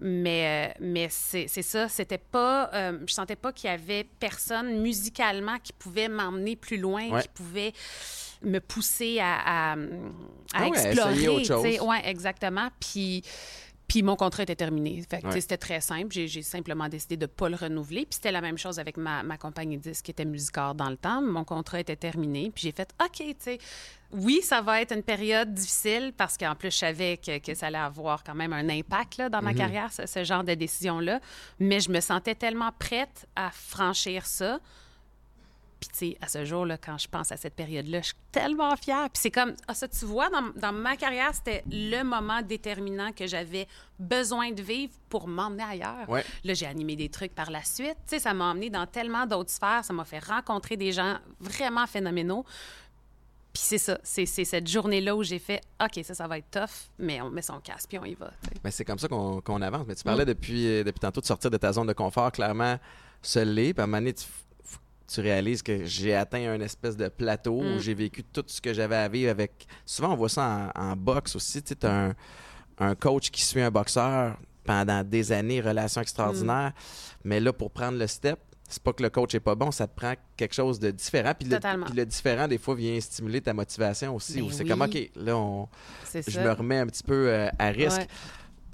[0.00, 2.70] Mais, euh, mais c'est ça, c'était pas.
[2.74, 7.28] Euh, je sentais pas qu'il y avait personne musicalement qui pouvait m'emmener plus loin, qui
[7.28, 7.72] pouvait
[8.42, 9.76] me pousser à, à,
[10.54, 11.78] ah explorer.
[11.80, 12.68] Oui, exactement.
[12.80, 13.22] Puis.
[13.88, 15.02] Puis mon contrat était terminé.
[15.08, 16.08] Fait C'était très simple.
[16.10, 18.00] J'ai simplement décidé de ne pas le renouveler.
[18.00, 20.96] Puis c'était la même chose avec ma, ma compagnie disque qui était Musicor dans le
[20.96, 21.22] temps.
[21.22, 22.50] Mon contrat était terminé.
[22.52, 23.58] Puis j'ai fait OK, tu sais,
[24.12, 27.66] oui, ça va être une période difficile parce qu'en plus, je savais que, que, ça
[27.68, 29.56] allait avoir quand même un impact là, dans ma mm-hmm.
[29.56, 31.20] carrière, ce, ce genre de décision-là.
[31.60, 34.58] Mais je me sentais tellement prête à franchir ça
[35.88, 38.74] puis, tu sais, à ce jour-là, quand je pense à cette période-là, je suis tellement
[38.76, 39.08] fière.
[39.10, 43.12] Puis c'est comme, ah, ça, tu vois, dans, dans ma carrière, c'était le moment déterminant
[43.12, 43.66] que j'avais
[43.98, 46.08] besoin de vivre pour m'emmener ailleurs.
[46.08, 47.96] Là, j'ai animé des trucs par la suite.
[48.06, 49.84] Tu sais, ça m'a emmené dans tellement d'autres sphères.
[49.84, 52.44] Ça m'a fait rencontrer des gens vraiment phénoménaux.
[53.52, 56.90] Puis c'est ça, c'est cette journée-là où j'ai fait OK, ça, ça va être tough,
[56.98, 58.30] mais on met son casque puis on y va.
[58.62, 59.86] Mais c'est comme ça qu'on avance.
[59.88, 60.28] Mais tu parlais mm.
[60.28, 62.78] depuis, euh, depuis tantôt de sortir de ta zone de confort, clairement,
[63.22, 64.26] seul Puis à un moment donné, tu
[65.06, 67.78] tu réalises que j'ai atteint un espèce de plateau où mm.
[67.78, 69.66] j'ai vécu tout ce que j'avais à vivre avec.
[69.84, 71.62] Souvent, on voit ça en, boxe aussi.
[71.62, 72.14] Tu sais, un,
[72.78, 76.70] un coach qui suit un boxeur pendant des années, relation extraordinaire.
[76.70, 77.28] Mm.
[77.28, 78.38] Mais là, pour prendre le step,
[78.68, 81.32] c'est pas que le coach est pas bon, ça te prend quelque chose de différent.
[81.38, 84.42] Puis le, différent, des fois, vient stimuler ta motivation aussi.
[84.42, 85.68] Ben c'est comme, OK, là, on,
[86.12, 88.06] je me remets un petit peu euh, à risque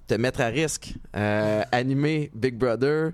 [0.07, 3.13] te mettre à risque, euh, animer Big Brother,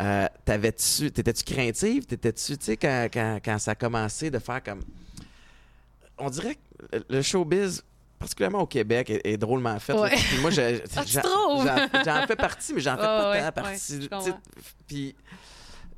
[0.00, 2.06] euh, t'avais-tu, t'étais-tu craintive?
[2.06, 4.80] T'étais-tu, tu sais, quand, quand, quand, ça a commencé de faire comme.
[6.18, 7.82] On dirait que le showbiz,
[8.18, 9.94] particulièrement au Québec, est, drôlement fait.
[9.94, 11.02] Puis moi, ah,
[12.04, 14.08] j'en, fais partie, mais j'en fais pas tant partie.
[14.86, 15.16] puis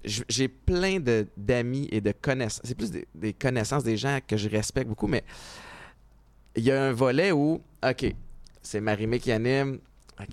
[0.02, 2.62] j'ai plein de, d'amis et de connaissances.
[2.64, 5.22] C'est plus des, des, connaissances des gens que je respecte beaucoup, mais
[6.56, 8.14] il y a un volet où, OK,
[8.62, 9.78] c'est Marie-Mé qui anime,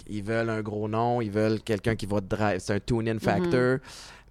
[0.08, 2.60] ils veulent un gros nom, ils veulent quelqu'un qui va drive.
[2.60, 3.80] C'est un tune-in factor, mhm.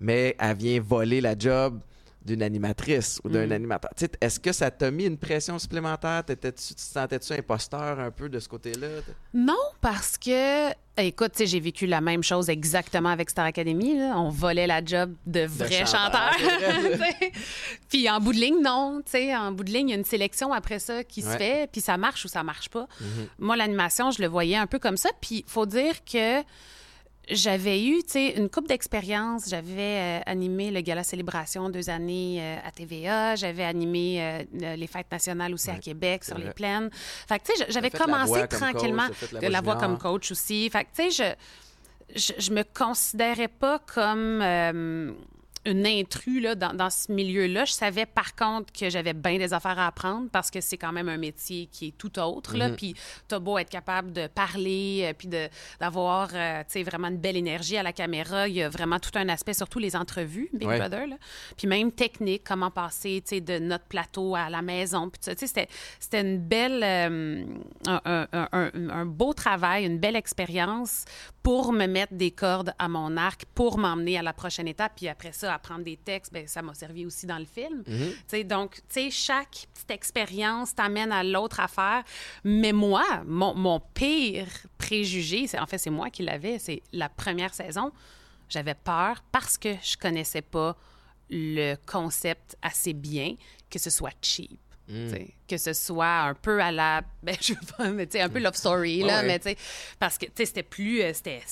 [0.00, 1.80] mais elle vient voler la job
[2.26, 3.52] d'une animatrice ou d'un mm.
[3.52, 3.90] animateur.
[4.20, 6.24] Est-ce que ça t'a mis une pression supplémentaire?
[6.26, 8.88] tu te sentais-tu imposteur un peu de ce côté-là?
[9.32, 13.96] Non, parce que, écoute, j'ai vécu la même chose exactement avec Star Academy.
[14.14, 16.36] On volait la job de vrais chanteurs.
[17.88, 19.00] puis en bout de ligne, non.
[19.36, 21.80] en bout de ligne, il y a une sélection après ça qui se fait, puis
[21.80, 22.88] ça marche ou ça marche pas.
[23.00, 23.26] Mm-hmm.
[23.38, 25.10] Moi, l'animation, je le voyais un peu comme ça.
[25.20, 26.42] Puis il faut dire que
[27.28, 29.48] j'avais eu, tu sais, une coupe d'expérience.
[29.48, 33.34] J'avais euh, animé le Gala Célébration deux années euh, à TVA.
[33.34, 36.88] J'avais animé euh, les fêtes nationales aussi à Québec, sur les plaines.
[36.92, 39.08] Fait que, tu sais, j'avais commencé tranquillement.
[39.32, 40.70] la, la voix comme coach aussi.
[40.70, 41.36] Fait que, tu sais,
[42.14, 44.40] je, je, je, me considérais pas comme
[45.66, 47.64] une intrus là, dans, dans, ce milieu-là.
[47.64, 50.92] Je savais par contre que j'avais bien des affaires à apprendre parce que c'est quand
[50.92, 52.56] même un métier qui est tout autre.
[52.56, 52.68] là.
[52.68, 52.76] Mhm.
[52.76, 52.94] Puis
[53.28, 55.28] t'as beau être capable de parler, euh, puis
[55.80, 58.48] d'avoir euh, vraiment une belle énergie à la caméra.
[58.48, 60.78] Il y a vraiment tout un aspect, surtout les entrevues, Big Ouais.
[60.78, 61.06] Brother.
[61.06, 61.16] Là.
[61.56, 65.10] Puis même technique, comment passer de notre plateau à la maison.
[65.20, 65.68] C'était,
[66.20, 67.44] une belle, euh,
[67.86, 71.04] un, un- un- un- un beau travail, une belle expérience
[71.46, 74.94] pour me mettre des cordes à mon arc, pour m'emmener à la prochaine étape.
[74.96, 77.84] Puis après ça, apprendre des textes, ben ça m'a servi aussi dans le film.
[77.86, 78.14] Mhm.
[78.26, 78.80] Sais, donc,
[79.12, 82.02] chaque petite expérience t'amène à l'autre affaire.
[82.42, 87.08] Mais moi, mon, mon pire préjugé, c'est, en fait, c'est moi qui l'avais, c'est la
[87.08, 87.92] première saison.
[88.48, 90.76] J'avais peur parce que je connaissais pas
[91.30, 93.36] le concept assez bien,
[93.70, 94.58] que ce soit cheap.
[94.88, 95.14] Mm.
[95.48, 97.02] Que ce soit un peu à la.
[97.22, 99.56] Ben, je veux pas, mais un peu Love Story, là, Ouais, mais tu sais,
[99.98, 101.02] parce que, c'était plus.
[101.02, 101.42] euh, C'était,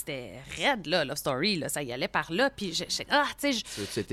[0.56, 2.48] raide, là, Love Story, là, ça y allait par là.
[2.50, 4.06] Puis, je, je- ah, tu sais,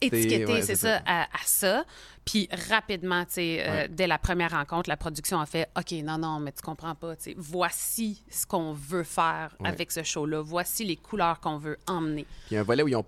[0.00, 0.44] étiqueté.
[0.46, 1.84] ouais, c'est ça, à, à ça.
[2.26, 6.18] Puis rapidement, tu sais, euh, dès la première rencontre, la production a fait OK, non,
[6.18, 7.16] non, mais tu comprends pas.
[7.16, 10.42] tu sais, Voici ce qu'on veut faire avec ce show-là.
[10.42, 12.24] Voici les couleurs qu'on veut emmener.
[12.24, 13.06] Puis il y a un volet où ils ont,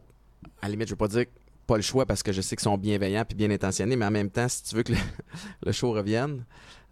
[0.63, 1.27] à la limite, je veux pas dire
[1.71, 4.11] pas le choix parce que je sais qu'ils sont bienveillants puis bien intentionnés, mais en
[4.11, 4.99] même temps, si tu veux que le,
[5.67, 6.45] le show revienne,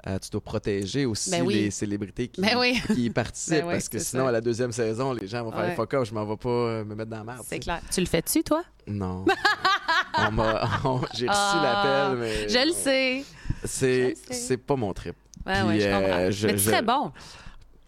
[0.06, 1.54] euh, tu dois protéger aussi Ben oui.
[1.54, 2.80] les célébrités qui, Ben oui.
[2.86, 4.28] qui y participent Ben oui, parce que sinon, ça.
[4.28, 5.74] à la deuxième saison, les gens vont faire Ouais.
[5.74, 7.42] fuck off, je m'en vais pas euh, me mettre dans la merde.
[7.48, 7.80] C'est clair.
[7.92, 8.62] Tu le fais-tu, toi?
[8.86, 9.24] Non.
[11.14, 12.48] J'ai reçu Ah, l'appel, mais.
[12.48, 13.24] Je le sais.
[13.64, 15.16] C'est, pas mon trip.
[15.46, 17.12] Ouais, Puis, ouais, je euh, je- mais je- très bon.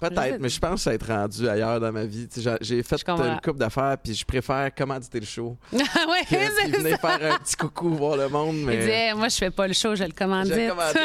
[0.00, 2.26] Peut-être, mais je pense être rendu ailleurs dans ma vie.
[2.60, 3.34] J'ai fait comprends.
[3.34, 5.56] une coupe d'affaires, puis je préfère commanditer le show.
[5.72, 5.76] Ah
[6.08, 6.98] ouais, c'est venaient ça.
[6.98, 8.74] faire un petit coucou, voir le monde, mais...
[8.74, 10.54] Il disait, moi, je fais pas le show, je le commandite.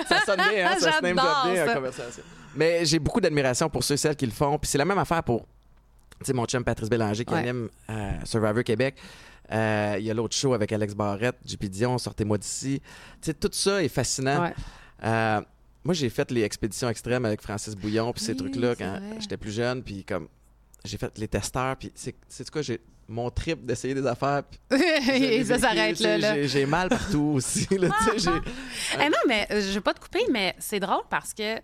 [0.07, 0.75] Ça sonne bien, hein?
[0.79, 1.15] ça se bien
[1.69, 2.23] en conversation.
[2.55, 4.57] Mais j'ai beaucoup d'admiration pour ceux et celles qui le font.
[4.57, 5.45] Puis c'est la même affaire pour
[6.19, 7.39] tu sais, mon chum Patrice Bélanger qui Ouais.
[7.41, 8.95] anime euh, Survivor Québec.
[9.51, 12.81] Euh, Il y a l'autre show avec Alex Barrette, JP Dion, Sortez-moi d'ici.
[13.21, 14.43] Tu sais, tout ça est fascinant.
[14.43, 14.53] Ouais.
[15.03, 15.41] Euh,
[15.85, 19.51] moi, j'ai fait les expéditions extrêmes avec Francis Bouillon, puis ces trucs-là quand j'étais plus
[19.51, 20.27] jeune, puis comme
[20.83, 24.41] j'ai fait les testeurs, puis c'est c'est quoi, j'ai mon trip d'essayer des affaires.
[24.71, 26.15] Et ça s'arrête là.
[26.15, 26.47] j'ai- là.
[26.47, 27.67] j'ai- mal partout aussi.
[27.77, 28.51] Là, tu sais, j'ai-
[29.05, 31.57] Eh non, mais euh, je vais pas te couper, mais c'est drôle parce que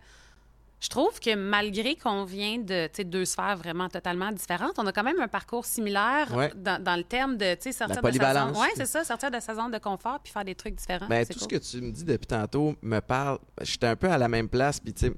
[0.82, 5.04] je trouve que malgré qu'on vient de deux sphères vraiment totalement différentes, on a quand
[5.04, 6.52] même un parcours similaire Ouais.
[6.56, 8.54] dans, dans le terme de sortir de sa polyvalence.
[8.56, 8.62] zone.
[8.64, 11.08] Ouais, c'est ça, sortir de sa zone de confort puis faire des trucs différents.
[11.08, 11.42] Ben, tout cool.
[11.44, 13.38] ce que tu me dis depuis tantôt me parle.
[13.62, 15.14] J'étais un peu à la même place, puis tu sais,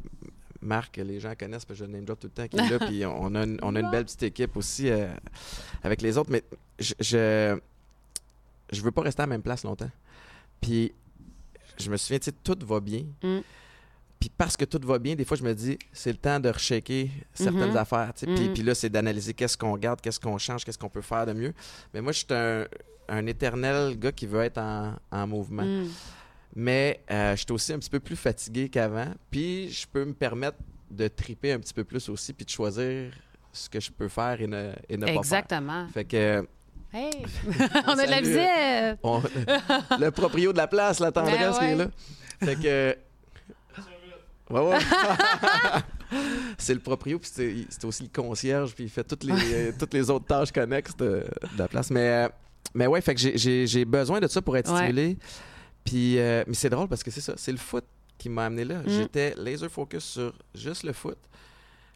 [0.61, 2.69] Marc, les gens connaissent, parce que je le name drop tout le temps, qui est
[2.69, 5.07] là, puis on a, une, on a une belle petite équipe aussi euh,
[5.83, 6.43] avec les autres, mais
[6.79, 7.59] je, je
[8.71, 9.91] je veux pas rester à la même place longtemps.
[10.59, 10.93] Puis
[11.77, 13.03] je me souviens, tu sais, tout va bien.
[13.21, 13.39] Mm.
[14.23, 16.47] Puis parce que tout va bien, des fois, je me dis, c'est le temps de
[16.47, 17.75] reshaker certaines Mhm.
[17.77, 18.13] affaires.
[18.15, 18.53] Puis, Mhm.
[18.53, 21.33] puis là, c'est d'analyser qu'est-ce qu'on garde, qu'est-ce qu'on change, qu'est-ce qu'on peut faire de
[21.33, 21.53] mieux.
[21.93, 22.65] Mais moi, je suis un,
[23.09, 25.65] un éternel gars qui veut être en, en mouvement.
[25.65, 25.87] Mm.
[26.55, 29.07] Mais euh, je suis aussi un petit peu plus fatigué qu'avant.
[29.29, 30.57] Puis je peux me permettre
[30.89, 33.11] de triper un petit peu plus aussi, puis de choisir
[33.51, 35.83] ce que je peux faire et ne, et ne pas Exactement.
[35.87, 35.91] faire.
[35.93, 36.47] Fait que
[36.93, 37.11] Hey!
[37.87, 38.99] on a de la salue, visite!
[39.03, 39.21] on-
[39.99, 41.87] le proprio de la place, la tendresse Ben qui est là.
[42.41, 42.97] Fait que.
[44.53, 44.79] Ouais, ouais.
[46.57, 47.29] c'est le proprio, puis
[47.69, 51.05] c'est aussi le concierge, puis il fait toutes les, toutes les autres tâches connexes de,
[51.53, 51.89] de la place.
[51.89, 52.29] Mais, euh,
[52.73, 55.17] mais ouais, fait que j'ai- besoin de ça pour être stimulé.
[55.83, 57.83] Puis, euh, mais c'est drôle parce que c'est ça, c'est le foot
[58.17, 58.79] qui m'a amené là.
[58.79, 58.89] Mm.
[58.89, 61.17] J'étais laser focus sur juste le foot.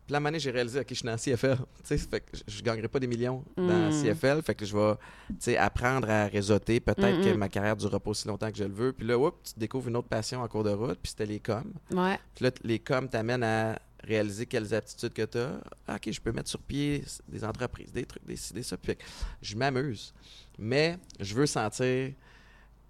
[0.08, 1.58] Puis la année, j'ai réalisé, OK, je suis dans la CFL.
[1.58, 4.02] Tu sais, fait que je- je gagnerai pas des millions dans la Mm.
[4.04, 4.42] CFL.
[4.42, 4.96] Fait que je vais,
[5.30, 6.80] tu sais, apprendre à réseauter.
[6.80, 7.38] Peut-être Mm, que mm.
[7.38, 8.94] ma carrière durera pas aussi longtemps que je le veux.
[8.94, 10.98] Puis là, oups, tu découvres une autre passion en cours de route.
[11.04, 11.74] Puis c'était les coms.
[11.92, 12.18] Ouais.
[12.36, 15.60] Puis là, les coms t'amènent à réaliser quelles aptitudes que tu as.
[15.88, 18.78] Ah, OK, je peux mettre sur pied des entreprises, des trucs, des des ça.
[18.78, 18.96] Puis
[19.42, 20.14] je m'amuse.
[20.58, 22.14] Mais je veux sentir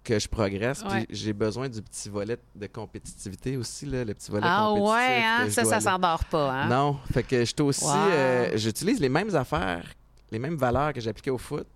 [0.04, 0.82] que je progresse.
[0.82, 1.04] Ouais.
[1.04, 4.92] Puis j'ai besoin du petit volet de compétitivité aussi, là, le petit volet Ah compétitif.
[4.94, 5.44] ouais, hein?
[5.46, 6.68] je Ça, ça s'endort pas, hein?
[6.68, 7.84] non, fait que j'étais aussi.
[7.84, 7.92] Wow.
[7.96, 9.84] euh, J'utilise les mêmes affaires,
[10.30, 11.66] les mêmes valeurs que j'appliquais au foot,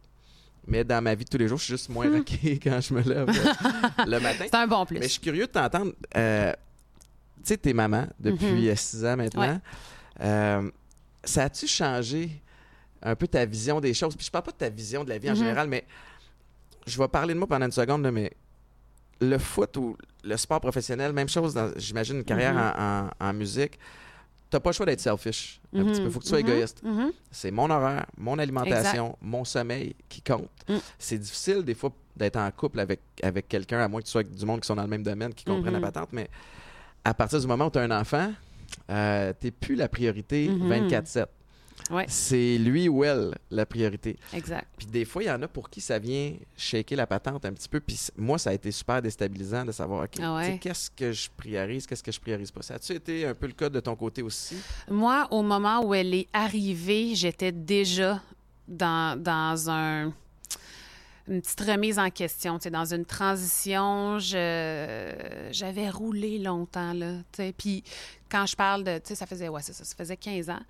[0.66, 2.14] mais dans ma vie de tous les jours, je suis juste moins Hmm.
[2.18, 4.44] raqué quand je me lève euh, le matin.
[4.46, 4.98] C'est un bon plus.
[4.98, 5.92] Mais je suis curieux de t'entendre.
[6.16, 6.52] euh,
[7.38, 8.68] tu sais, t'es maman depuis Mhm.
[8.68, 9.60] euh, six ans maintenant.
[10.20, 10.70] Ouais.
[11.24, 12.30] Ça a-tu changé
[13.02, 14.14] un peu ta vision des choses?
[14.16, 15.38] Puis je parle pas de ta vision de la vie en Mhm.
[15.38, 15.84] général, mais
[16.86, 18.32] je vais parler de moi pendant une seconde, là, mais
[19.20, 22.60] le foot ou le sport professionnel, même chose, dans, j'imagine, une carrière Mhm.
[22.60, 23.78] en, en- en musique.
[24.50, 25.62] t'as pas le choix d'être selfish.
[25.74, 26.10] Un petit peu.
[26.10, 26.48] Faut que tu sois Mhm.
[26.50, 26.82] égoïste.
[26.82, 27.12] Mhm.
[27.30, 30.50] C'est mon horaire, mon alimentation, mon sommeil qui compte.
[30.68, 30.74] Mm.
[30.98, 34.20] C'est difficile des fois d'être en couple avec, avec quelqu'un, à moins que tu sois
[34.20, 36.28] avec du monde qui sont dans le même domaine, qui comprennent la patente, mais
[37.02, 38.30] à partir du moment où tu as un enfant,
[38.90, 40.68] euh, t'es plus la priorité Mhm.
[40.68, 41.28] 24-7.
[41.90, 42.04] Ouais.
[42.08, 44.16] C'est lui ou elle la priorité.
[44.32, 44.66] Exact.
[44.76, 47.52] Puis des fois, il y en a pour qui ça vient shaker la patente un
[47.52, 47.80] petit peu.
[47.80, 50.58] Puis moi, ça a été super déstabilisant de savoir, OK, Ah ouais?
[50.58, 52.62] qu'est-ce que je priorise, qu'est-ce que je priorise pas?
[52.62, 54.56] Ça a-tu été un peu le cas de ton côté aussi?
[54.88, 58.22] Moi, au moment où elle est arrivée, j'étais déjà
[58.68, 60.12] dans, dans un,
[61.28, 64.18] une petite remise en question, tu sais, dans une transition.
[64.18, 67.54] Je, j'avais roulé longtemps, là, tu sais.
[67.56, 67.82] Puis
[68.30, 70.60] quand je parle de, tu sais, ça faisait, ouais, ça, ça faisait 15 ans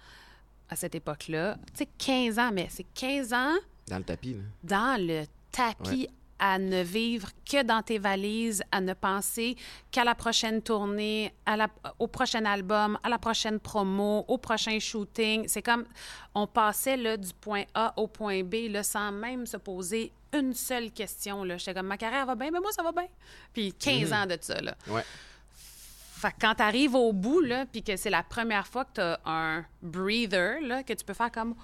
[0.72, 1.56] à cette époque-là.
[1.74, 3.54] Tu sais, 15 ans, mais c'est 15 ans
[3.88, 4.40] Dans le tapis, là.
[4.64, 6.08] dans le tapis
[6.38, 9.54] à ne vivre que dans tes valises, à ne penser
[9.92, 11.68] qu'à la prochaine tournée, à la-
[12.00, 15.44] au prochain album, à la prochaine promo, au prochain shooting.
[15.46, 15.84] C'est comme
[16.34, 20.52] on passait là, du point A au point B là, sans même se poser une
[20.54, 21.44] seule question.
[21.58, 23.06] J'étais comme ma carrière va bien, mais moi ça va bien.
[23.52, 24.60] Puis 15 ans de ça.
[24.60, 24.74] Là.
[24.88, 25.04] Ouais.
[26.22, 28.92] Fait que quand tu arrives au bout, là, puis que c'est la première fois que
[28.94, 31.54] tu as un breather, là, que tu peux faire comme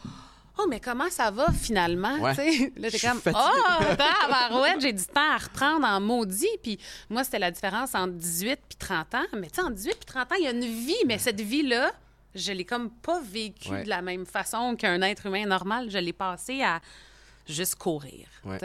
[0.60, 2.18] Oh, mais comment ça va finalement?
[2.18, 2.34] Ouais.
[2.76, 3.44] Là, t'es comme fatiguée.
[3.80, 6.48] Oh, tabarouette, j'ai du temps à reprendre en maudit.
[6.64, 9.22] Puis moi, c'était la différence entre 18 puis 30 ans.
[9.34, 11.40] Mais tu sais, entre 18 puis 30 ans, il y a une vie, mais cette
[11.40, 11.92] vie-là,
[12.34, 13.84] je l'ai comme pas vécue Ouais.
[13.84, 15.90] de la même façon qu'un être humain normal.
[15.90, 16.80] Je l'ai passée à
[17.48, 18.26] juste courir.
[18.44, 18.58] Ouais.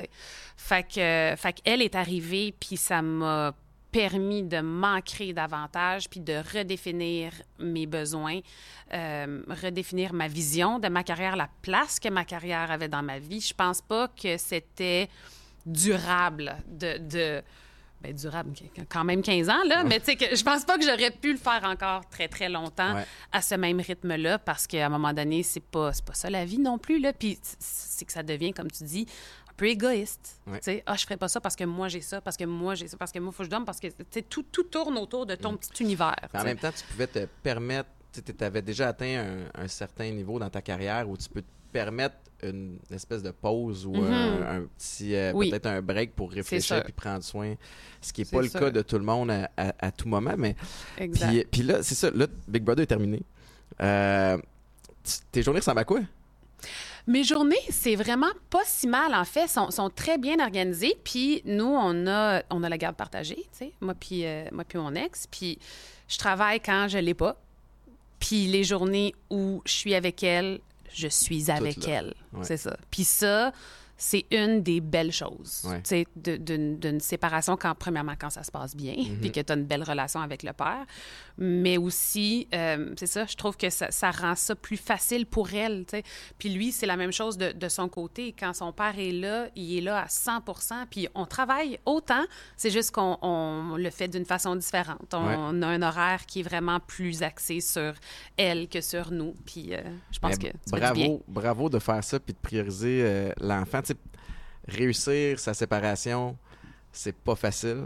[0.58, 3.54] Fait que, fait qu'elle est arrivée, puis ça m'a
[3.94, 8.40] permis de m'ancrer davantage, puis de redéfinir mes besoins,
[8.92, 13.20] euh, redéfinir ma vision de ma carrière, la place que ma carrière avait dans ma
[13.20, 13.40] vie.
[13.40, 15.08] Je pense pas que c'était
[15.66, 16.98] durable de...
[16.98, 17.44] de
[18.02, 18.52] ben, durable,
[18.90, 21.32] quand même 15 ans, là, mais tu sais, que je pense pas que j'aurais pu
[21.32, 23.06] le faire encore très, très longtemps Ouais.
[23.32, 26.60] à ce même rythme-là, parce qu'à un moment donné, c'est pas, pas ça la vie
[26.60, 27.14] non plus, là.
[27.14, 29.06] Puis c'est que ça devient, comme tu dis,
[29.54, 30.40] un peu égoïste.
[30.48, 30.58] Ouais.
[30.60, 32.74] Tu sais, ah, je ferais pas ça parce que moi j'ai ça, parce que moi
[32.76, 34.64] j'ai ça, parce que moi faut que je donne, parce que tu sais, tout, tout
[34.64, 36.16] tourne autour de ton petit univers.
[36.34, 40.40] En même temps, tu pouvais te permettre, tu avais déjà atteint un, un certain niveau
[40.40, 44.62] dans ta carrière où tu peux te permettre une espèce de pause ou un, un
[44.78, 45.32] petit, euh.
[45.34, 45.50] Oui.
[45.50, 47.56] peut-être un break pour réfléchir puis prendre soin.
[48.02, 50.34] Ce qui n'est pas le cas de tout le monde à, à- à tout moment.
[50.38, 50.56] Mais
[50.98, 51.30] Exact.
[51.30, 52.12] puis, puis là, c'est ça.
[52.12, 53.22] Là, Big Brother est terminé.
[53.82, 54.38] Euh,
[55.32, 56.02] tes journées ressemblent à quoi?
[57.06, 59.48] Mes journées, c'est vraiment pas si mal, en fait.
[59.48, 60.96] sont, sont très bien organisées.
[61.04, 64.64] Puis nous, on a, on a la garde partagée, tu sais, moi puis euh, moi
[64.64, 65.28] puis mon ex.
[65.28, 65.60] Puis
[66.08, 67.36] je travaille quand je l'ai pas.
[68.20, 70.62] Puis les journées où je suis avec elle,
[70.94, 72.14] je suis avec elle.
[72.32, 72.44] Ouais.
[72.44, 72.78] C'est ça.
[72.90, 73.52] Puis ça,
[74.06, 76.06] c'est une des belles choses, Ouais.
[76.16, 79.20] d'une séparation, quand, premièrement, quand ça se passe bien, Mm-hmm.
[79.22, 80.86] puis que tu as une belle relation avec le père.
[81.38, 85.54] Mais aussi, euh, c'est ça, je trouve que ça, ça rend ça plus facile pour
[85.54, 85.86] elle.
[86.38, 88.36] Puis lui, c'est la même chose de, de son côté.
[88.38, 92.24] Quand son père est là, il est là à 100% puis on travaille autant,
[92.58, 95.14] c'est juste qu'on on le fait d'une façon différente.
[95.14, 95.36] On, Ouais.
[95.38, 97.94] on a un horaire qui est vraiment plus axé sur
[98.38, 99.34] elle que sur nous.
[99.46, 100.80] Puis euh, je pense Mais que du bien.
[101.08, 103.80] bravo, bravo de faire ça puis de prioriser euh, l'enfant.
[103.94, 106.38] Sais, réussir sa séparation,
[106.92, 107.86] c'est pas facile.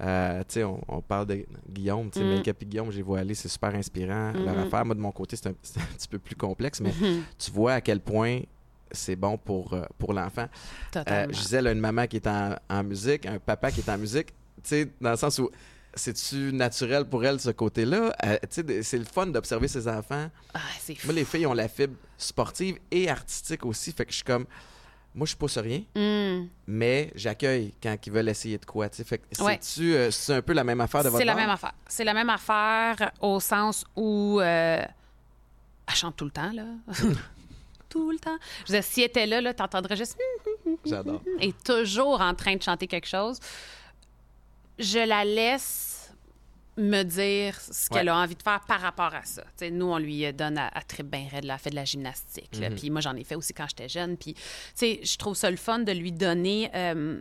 [0.00, 2.28] Euh, tu sais, on, on parle de Guillaume, tu sais, Mm.
[2.36, 4.32] Make-up et Guillaume, j'ai vu aller, c'est super inspirant.
[4.32, 4.62] Leur Mhm.
[4.62, 5.52] affaire, moi, de mon côté, c'est un,
[5.96, 7.22] petit peu plus complexe, mais Mhm.
[7.38, 8.40] tu vois à quel point
[8.90, 10.46] c'est bon pour, euh, pour l'enfant.
[10.96, 13.88] Euh, je disais, là, une maman qui est en, en musique, un papa qui est
[13.90, 14.34] en musique, tu
[14.64, 15.50] sais, dans le sens où
[15.94, 18.14] c'est-tu naturel pour elle, ce côté-là?
[18.24, 20.30] Euh, tu sais, c'est le fun d'observer ses enfants.
[20.54, 20.60] Ah.
[21.04, 23.92] Moi, les filles ont la fibre sportive et artistique aussi.
[23.92, 24.46] Fait que je suis comme.
[25.14, 26.46] Moi, je pousse rien, Mm.
[26.66, 28.88] mais j'accueille quand ils veulent essayer de quoi.
[28.88, 29.04] tu sais.
[29.04, 29.58] Fait que Ouais.
[29.60, 31.40] c'est-tu euh, c'est un peu la même affaire de votre C'est la bord?
[31.42, 31.72] même affaire.
[31.86, 34.80] C'est la même affaire au sens où euh,
[35.86, 36.64] elle chante tout le temps, là.
[37.90, 38.38] tout le temps.
[38.66, 40.16] Je veux dire, si elle était là, là t'entendrais juste
[40.86, 41.20] J'adore.
[41.40, 43.38] est toujours en train de chanter quelque chose.
[44.78, 45.91] Je la laisse
[46.76, 48.12] me dire ce qu'elle Ouais.
[48.12, 49.42] a envie de faire par rapport à ça.
[49.70, 52.58] Nous, on lui donne à, à très bien raide, là, elle fait de la gymnastique.
[52.58, 52.74] Mhm.
[52.76, 54.16] Puis moi, j'en ai fait aussi quand j'étais jeune.
[54.16, 54.40] Puis, tu
[54.74, 57.20] sais, je trouve ça le fun de lui donner euh,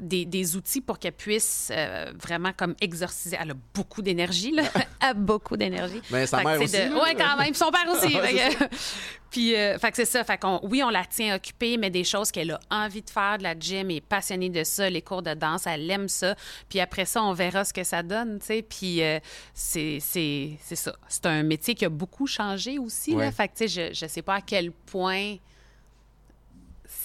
[0.00, 3.36] des, des outils pour qu'elle puisse euh, vraiment comme exorciser.
[3.40, 4.64] Elle a beaucoup d'énergie, là.
[4.74, 6.02] elle a beaucoup d'énergie.
[6.10, 6.94] Mais sa Fait que mère aussi, de-.
[7.02, 7.54] Ouais, quand même.
[7.54, 8.14] Son père aussi.
[8.20, 8.74] Ouais, Fait que-
[9.30, 10.24] Puis, euh, fait que c'est ça.
[10.24, 13.38] Fait qu'on, oui, on la tient occupée, mais des choses qu'elle a envie de faire,
[13.38, 16.34] de la gym, elle est passionnée de ça, les cours de danse, elle aime ça.
[16.68, 18.62] Puis après ça, on verra ce que ça donne, tu sais.
[18.62, 19.20] Puis euh,
[19.54, 20.96] c'est, c'est, c'est ça.
[21.06, 23.26] C'est un métier qui a beaucoup changé aussi, Ouais.
[23.26, 23.30] là.
[23.30, 25.36] Fait que, tu sais, je, je sais pas à quel point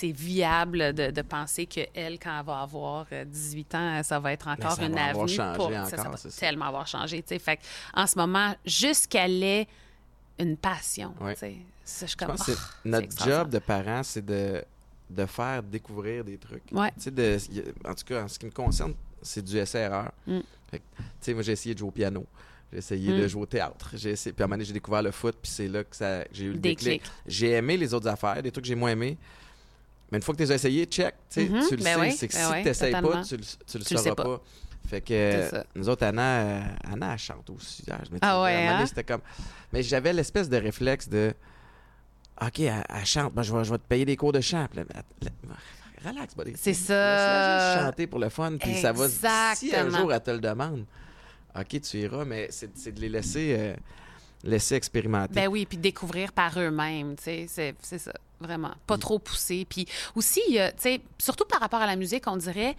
[0.05, 4.33] c'est viable de, de penser qu'elle, quand elle va avoir euh, 18 ans, ça va
[4.33, 5.35] être encore une va avenue.
[5.55, 6.29] pour, encore, ça va ça.
[6.29, 7.23] tellement avoir changé.
[7.27, 7.59] Fait
[7.93, 9.67] en ce moment, juste qu'elle ait
[10.39, 11.13] une passion.
[11.83, 12.53] Ça, je Je pense oh,
[12.85, 14.63] notre job de parents, c'est de,
[15.09, 16.63] de faire découvrir des trucs.
[16.71, 16.91] Ouais.
[17.05, 17.37] De-
[17.87, 20.11] en tout cas, en ce qui me concerne, c'est du essai-erreur.
[20.27, 20.39] Mm.
[21.29, 22.25] Moi, j'ai essayé de jouer au piano.
[22.71, 23.21] J'ai essayé Mm.
[23.21, 23.91] de jouer au théâtre.
[23.93, 25.95] J'ai essayé, puis à un moment donné, j'ai découvert le foot, puis c'est là que,
[25.95, 27.01] ça, j'ai eu le déclic.
[27.27, 29.17] J'ai aimé les autres affaires, des trucs que j'ai moins aimés.
[30.11, 31.15] Mais une fois que tu as essayés, check.
[31.29, 31.99] tu Mhm, Tu le ben sais.
[32.01, 34.15] oui, c'est que ben si oui, tu n'essayes pas, tu le, tu le Tu sauras
[34.15, 34.23] pas.
[34.23, 34.41] pas.
[34.87, 37.83] Fait que nous autres, Anna, euh, Anna, elle chante aussi.
[37.89, 38.85] Ah, je Ah ouais, hein?
[38.85, 39.21] c'était comme.
[39.73, 41.33] Mais j'avais l'espèce de réflexe de.
[42.39, 44.67] OK, elle, elle chante, moi, je vais, je vais te payer des cours de chant.
[44.71, 44.81] Puis
[46.05, 46.53] relax, buddy.
[46.55, 47.73] C'est ça.
[47.73, 49.07] juste chanter pour le fun, puis ça va.
[49.55, 50.85] Si un jour elle te le demande,
[51.57, 53.75] OK, tu iras, mais c'est c'est de les laisser, euh,
[54.43, 55.33] laisser expérimenter.
[55.33, 58.13] Ben oui, puis découvrir par eux-mêmes, tu sais, c'est, c'est ça,
[58.45, 58.71] vraiment.
[58.87, 59.65] Pas trop pousser.
[59.69, 59.85] Puis
[60.15, 62.75] aussi, a, tu sais, surtout par rapport à la musique, on dirait,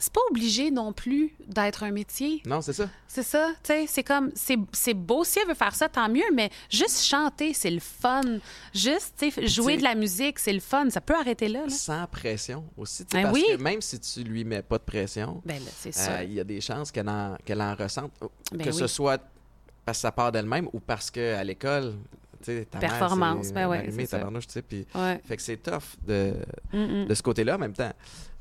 [0.00, 2.40] c'est pas obligé non plus d'être un métier.
[2.46, 2.88] Non, c'est ça.
[3.08, 6.08] C'est ça, tu sais, c'est comme, c'est, c'est beau, si elle veut faire ça, tant
[6.08, 8.20] mieux, mais juste chanter, c'est le fun.
[8.72, 10.88] Juste, tu sais, jouer de la musique, c'est le fun.
[10.90, 11.70] Ça peut arrêter là, là.
[11.70, 13.04] Sans pression aussi.
[13.06, 13.44] tu sais, Ben parce oui.
[13.48, 16.22] que même si tu lui mets pas de pression, Ben euh, ça.
[16.22, 18.12] il y a des chances qu'elle en, qu'elle en ressente.
[18.52, 18.78] Ben que oui.
[18.78, 19.20] ce soit
[19.84, 21.94] parce que ça part d'elle-même ou parce qu'à l'école,
[22.44, 24.06] ta mère, Performance, c'est ben ouais, tu
[24.48, 25.20] sais, puis Ouais.
[25.24, 26.34] fait que c'est tough de,
[26.72, 27.06] Mm, mm.
[27.06, 27.92] de ce côté-là en même temps.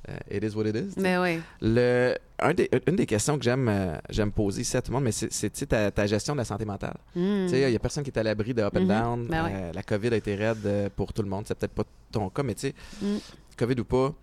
[0.10, 0.84] Euh, it is what it is.
[0.90, 1.02] tu sais.
[1.02, 1.42] Ben oui.
[1.60, 4.96] Le, un des- une des questions que j'aime euh, j'aime poser ici à tout le
[4.96, 6.96] monde, mais c'est ta, ta gestion de la santé mentale.
[7.16, 7.48] Mm.
[7.52, 8.88] Il n'y a personne qui est à l'abri de up and Mhm.
[8.88, 9.28] down.
[9.28, 9.46] Ben.
[9.52, 11.44] Euh, la COVID a été raide pour tout le monde.
[11.48, 13.18] C'est peut-être pas ton cas, mais tu sais, Mm.
[13.58, 14.14] COVID ou pas,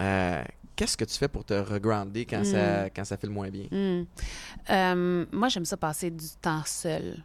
[0.00, 0.42] euh,
[0.74, 2.44] qu'est-ce que tu fais pour te regrounder quand, Mm.
[2.44, 3.66] ça, quand ça fait le moins bien?
[4.70, 7.16] Euh, moi, j'aime ça passer du temps seul.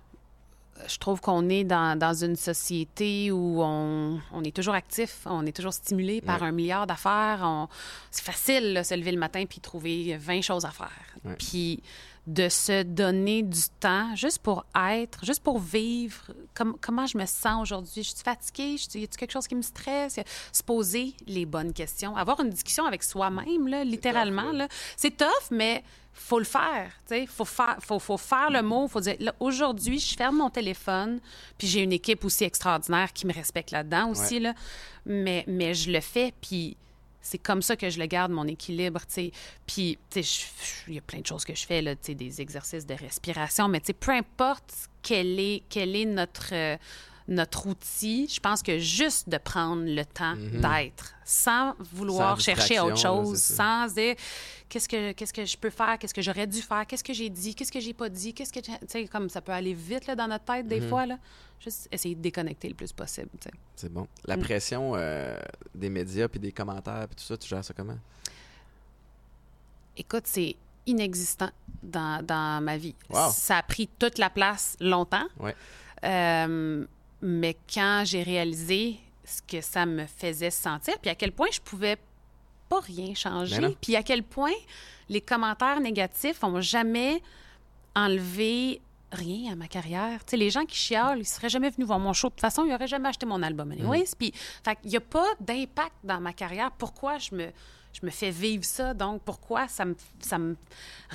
[0.88, 5.46] Je trouve qu'on est dans, dans une société où on, on est toujours actif, on
[5.46, 6.48] est toujours stimulé par Ouais.
[6.48, 7.68] un milliard d'affaires.
[8.10, 10.90] C'est facile de se lever le matin puis trouver 20 choses à faire.
[11.26, 11.36] Ouais.
[11.38, 11.82] Puis
[12.28, 16.22] de se donner du temps juste pour être, juste pour vivre.
[16.54, 18.04] Comme, comment je me sens aujourd'hui?
[18.04, 18.78] Je suis fatiguée?
[18.78, 20.20] Je Y a quelque chose qui me stresse?
[20.54, 22.16] Se poser les bonnes questions.
[22.16, 24.44] Avoir une discussion avec soi-même, littéralement.
[24.44, 24.58] tough, là.
[24.60, 24.68] là.
[24.98, 26.92] C'est tough, mais faut le faire.
[27.12, 28.88] Il faut faire, faut, faut faire le mot.
[28.88, 31.20] faut dire, aujourd'hui, je ferme mon téléphone,
[31.58, 34.40] puis j'ai une équipe aussi extraordinaire qui me respecte là-dedans aussi.
[34.40, 34.54] Là.
[35.06, 36.78] Mais, mais je le fais, puis
[37.22, 39.02] c'est comme ça que je le garde, mon équilibre.
[39.02, 39.32] tu sais.
[39.66, 39.98] Puis,
[40.88, 42.96] il y a plein de choses que je fais, là, tu sais, des exercices de
[42.96, 46.78] respiration, mais tu sais, peu importe quel est, quel est notre, euh,
[47.32, 52.80] notre outil, je pense que juste de prendre le temps d'être, sans vouloir Sans chercher
[52.80, 54.16] autre là, chose, sans dire
[54.70, 57.30] qu'est-ce que qu'est-ce que je peux faire, qu'est-ce que j'aurais dû faire, qu'est-ce que j'ai
[57.30, 60.08] dit, qu'est-ce que j'ai pas dit, qu'est-ce que tu sais comme ça peut aller vite
[60.08, 61.18] là, dans notre tête des fois là,
[61.60, 63.30] juste essayer de déconnecter le plus possible.
[63.76, 64.08] C'est bon.
[64.26, 64.42] La Mm.
[64.42, 65.38] pression euh,
[65.74, 67.98] des médias puis des commentaires puis tout ça, tu gères ça comment?
[69.98, 70.56] Écoute, c'est
[70.86, 71.50] inexistant
[71.84, 72.96] dans, dans ma vie.
[73.10, 73.30] Wow.
[73.32, 75.28] Ça a pris toute la place longtemps.
[75.40, 75.56] Ouais.
[76.04, 76.86] Euh,
[77.22, 81.62] mais quand j'ai réalisé ce que ça me faisait sentir, puis à quel point je
[81.62, 81.98] pouvais
[82.70, 84.54] pas rien changer, Ben puis à quel point
[85.10, 87.22] les commentaires négatifs ont jamais
[87.96, 90.24] enlevé rien à ma carrière.
[90.24, 92.28] Tu sais, les gens qui chialent, ils seraient jamais venus voir mon show.
[92.28, 93.72] De toute façon, ils n'auraient jamais acheté mon album.
[93.72, 94.12] Anyways.
[94.18, 94.32] Puis,
[94.64, 96.72] fait qu'il n'y a pas d'impact dans ma carrière.
[96.72, 97.52] Pourquoi je me,
[98.00, 98.94] je me fais vivre ça?
[98.94, 100.56] Donc, pourquoi ça me, ça me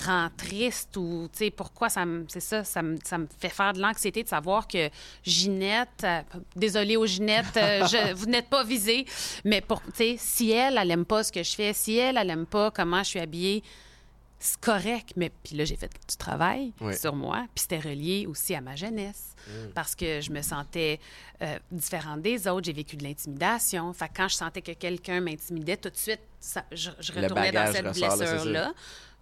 [0.05, 3.49] rend triste ou, tu sais, pourquoi ça me, c'est ça, ça me, ça me fait
[3.49, 4.91] faire de l'anxiété de savoir que
[5.24, 6.20] Ginette, euh,
[6.55, 9.07] désolée aux Ginettes, euh, je- vous n'êtes pas visée,
[9.45, 12.16] mais pour, tu sais, si elle, elle aime pas ce que je fais, si elle,
[12.16, 13.62] elle aime pas comment je suis habillée,
[14.39, 18.55] c'est correct, mais puis là, j'ai fait du travail sur moi, puis c'était relié aussi
[18.55, 19.34] à ma jeunesse,
[19.74, 21.01] parce que je me sentais
[21.43, 23.93] euh, différente des autres, j'ai vécu de l'intimidation.
[23.93, 27.72] Fait que quand je sentais que quelqu'un m'intimidait, tout de suite, ça- je, retournais dans
[27.72, 28.72] cette blessure-là.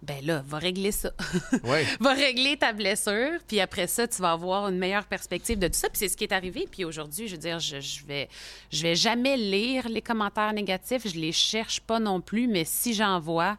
[0.01, 1.11] Ben là, va régler ça.
[1.63, 1.79] Oui.
[1.99, 5.79] va régler ta blessure, puis après ça, tu vas avoir une meilleure perspective de tout
[5.79, 5.89] ça.
[5.89, 6.67] Puis c'est ce qui est arrivé.
[6.69, 8.29] Puis aujourd'hui, je veux dire, je, je vais,
[8.71, 11.07] je vais jamais lire les commentaires négatifs.
[11.07, 13.57] Je les cherche pas non plus, mais si j'en vois,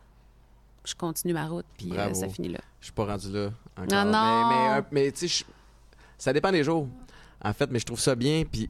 [0.86, 2.60] je continue ma route, puis euh, ça finit là.
[2.80, 4.04] Je suis pas rendu là encore.
[4.04, 4.48] Non, non.
[4.48, 5.44] Mais, mais, euh, mais, tu sais,
[6.16, 6.88] ça dépend des jours,
[7.42, 8.44] en fait, mais je trouve ça bien.
[8.50, 8.68] Puis,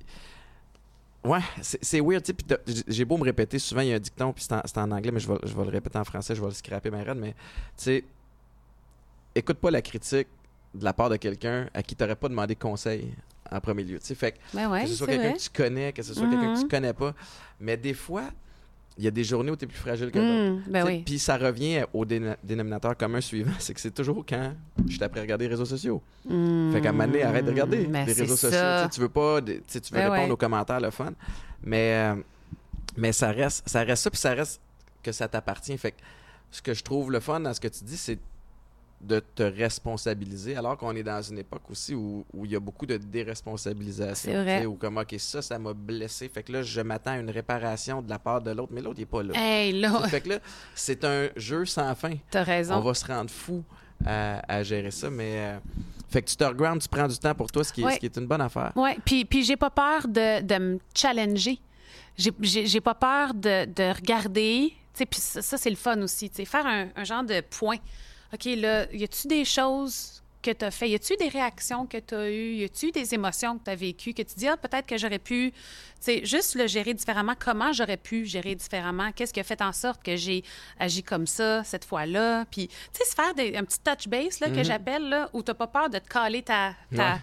[1.25, 2.25] ouais, c'est weird.
[2.89, 5.21] J'ai beau me répéter, souvent il y a un dicton, puis c'est en, anglais, mais
[5.21, 7.33] je vais, je vais le répéter en français, je vais le scraper ma raide, mais
[7.33, 8.05] tu sais,
[9.35, 10.29] écoute pas la critique
[10.75, 13.13] de la part de quelqu'un à qui tu n'aurais pas demandé conseil
[13.51, 13.99] en premier lieu.
[13.99, 14.15] tu sais.
[14.15, 16.53] Fait que Ben ouais, que ce soit quelqu'un que tu connais, que ce soit quelqu'un
[16.53, 16.69] que tu Mhm.
[16.71, 17.15] connais pas.
[17.61, 18.25] Mais des fois,
[18.99, 20.57] il y a des journées où tu es plus fragile que d'autres.
[20.57, 21.03] Hum, ben oui.
[21.05, 24.55] Puis ça revient au dénominateur commun suivant, c'est que c'est toujours quand
[24.89, 26.03] je suis après regarder les réseaux sociaux.
[26.25, 28.51] Fait qu'à un moment donné, arrête de regarder Ben, les réseaux sociaux.
[28.59, 28.89] ça.
[28.93, 30.31] Tu veux pas, tu veux Ben répondre ouais.
[30.31, 31.13] aux commentaires, le fun.
[31.63, 32.15] Mais, euh,
[32.97, 34.61] mais ça reste ça reste ça, puis ça reste
[35.03, 35.77] que ça t'appartient.
[35.79, 35.97] Fait que
[36.51, 38.19] ce que je trouve le fun dans ce que tu dis, c'est
[39.01, 42.61] de te responsabiliser, alors qu'on est dans une époque aussi où, où il y a
[42.61, 44.15] beaucoup de déresponsabilisation.
[44.33, 44.67] C'est vrai.
[44.67, 46.29] Ou comme, OK, ça, ça m'a blessé.
[46.29, 48.97] Fait que là, je m'attends à une réparation de la part de l'autre, mais l'autre,
[48.99, 49.33] il n'est pas là.
[49.37, 50.39] Hey, là, Fait que là,
[50.75, 52.15] c'est un jeu sans fin.
[52.31, 52.81] t'as On raison.
[52.81, 53.63] va se rendre fou
[54.05, 55.33] à, à gérer ça, mais...
[55.37, 55.59] euh,
[56.09, 57.95] fait que tu te regroundes, tu prends du temps pour toi, ce qui est, Ouais.
[57.95, 58.73] ce qui est une bonne affaire.
[58.77, 61.59] Oui, puis, puis j'ai pas peur de, de me challenger.
[62.17, 64.69] J'ai- J'ai j'ai pas peur de, de regarder.
[64.95, 66.31] Tu sais, Puis ça, ça, c'est le fun aussi.
[66.31, 67.77] tu sais, Faire un, un genre de point.
[68.37, 70.89] OK, là, y a-tu des choses que tu as fait?
[70.91, 72.55] Y a-tu des réactions que tu as eues?
[72.57, 75.19] Y a-tu des émotions que tu as vécues que tu dis, ah, peut-être que j'aurais
[75.19, 75.57] pu, tu
[76.01, 77.33] sais, juste le gérer différemment.
[77.39, 79.11] Comment j'aurais pu gérer différemment?
[79.13, 80.45] Qu'est-ce qui a fait en sorte que j'ai
[80.79, 82.45] agi comme ça cette fois-là?
[82.51, 85.43] Puis, tu sais, se faire des- un petit touch base, là, que j'appelle, là, où
[85.43, 86.75] tu pas peur de te caler ta.
[86.95, 87.19] ta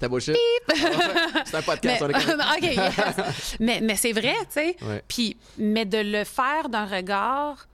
[0.00, 0.08] Ouais.
[0.08, 0.36] Bullshit?
[1.44, 2.14] c'est un podcast, mais.
[2.34, 3.56] OK, yes.
[3.60, 4.76] mais, mais c'est vrai, tu sais.
[4.82, 5.02] Ouais.
[5.06, 7.67] Puis, mais de le faire d'un regard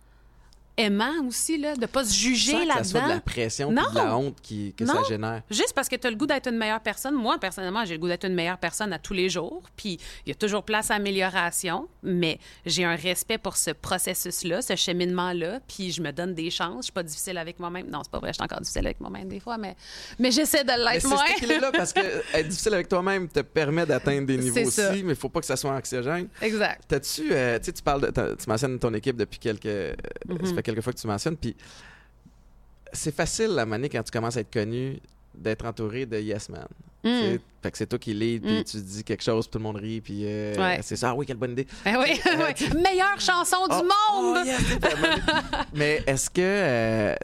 [0.77, 3.15] aimant aussi, là, de ne pas se juger que ça soit de là-dedans.
[3.15, 4.17] la pression et de la Non.
[4.27, 5.05] honte qui, que ça Non.
[5.05, 5.43] génère.
[5.51, 7.15] Juste parce que tu as le goût d'être une meilleure personne.
[7.15, 9.63] Moi, personnellement, j'ai le goût d'être une meilleure personne à tous les jours.
[9.77, 14.63] Puis, il y a toujours place à amélioration, mais j'ai un respect pour ce processus-là,
[14.63, 15.61] ce cheminement-là.
[15.69, 16.79] Puis, je me donne des chances.
[16.79, 17.89] Je suis pas difficile avec moi-même.
[17.91, 19.77] Non, c'est pas vrai, je suis encore difficile avec moi-même des fois, mais,
[20.19, 21.25] mais j'essaie de l'être c'est moins.
[21.27, 22.01] cet équilibre-là parce que
[22.35, 25.47] être difficile avec toi-même te permet d'atteindre des niveaux aussi, mais il faut pas que
[25.47, 26.29] ça soit anxiogène.
[26.43, 26.83] exact.
[26.89, 29.95] T'as-tu, euh, tu parles, de, tu mentionnes ton équipe depuis quelques, euh,
[30.29, 30.39] Mm-hmm.
[30.65, 31.55] Quelques fois que tu mentionnes, puis
[32.93, 34.99] c'est facile à manier quand tu commences à être connu
[35.35, 36.67] d'être entouré de yes man.
[37.03, 37.39] Mm.
[37.63, 38.65] Fait que c'est toi qui lead, puis Mm.
[38.65, 40.79] tu dis quelque chose, tout le monde rit, puis euh, Ouais.
[40.83, 41.67] c'est ça, ah oui, quelle bonne idée.
[41.85, 42.81] Ben oui, oui.
[42.83, 44.39] Meilleure chanson du Oh, monde!
[44.41, 45.17] oh, yes, vraiment-
[45.75, 47.15] Mais est-ce que euh,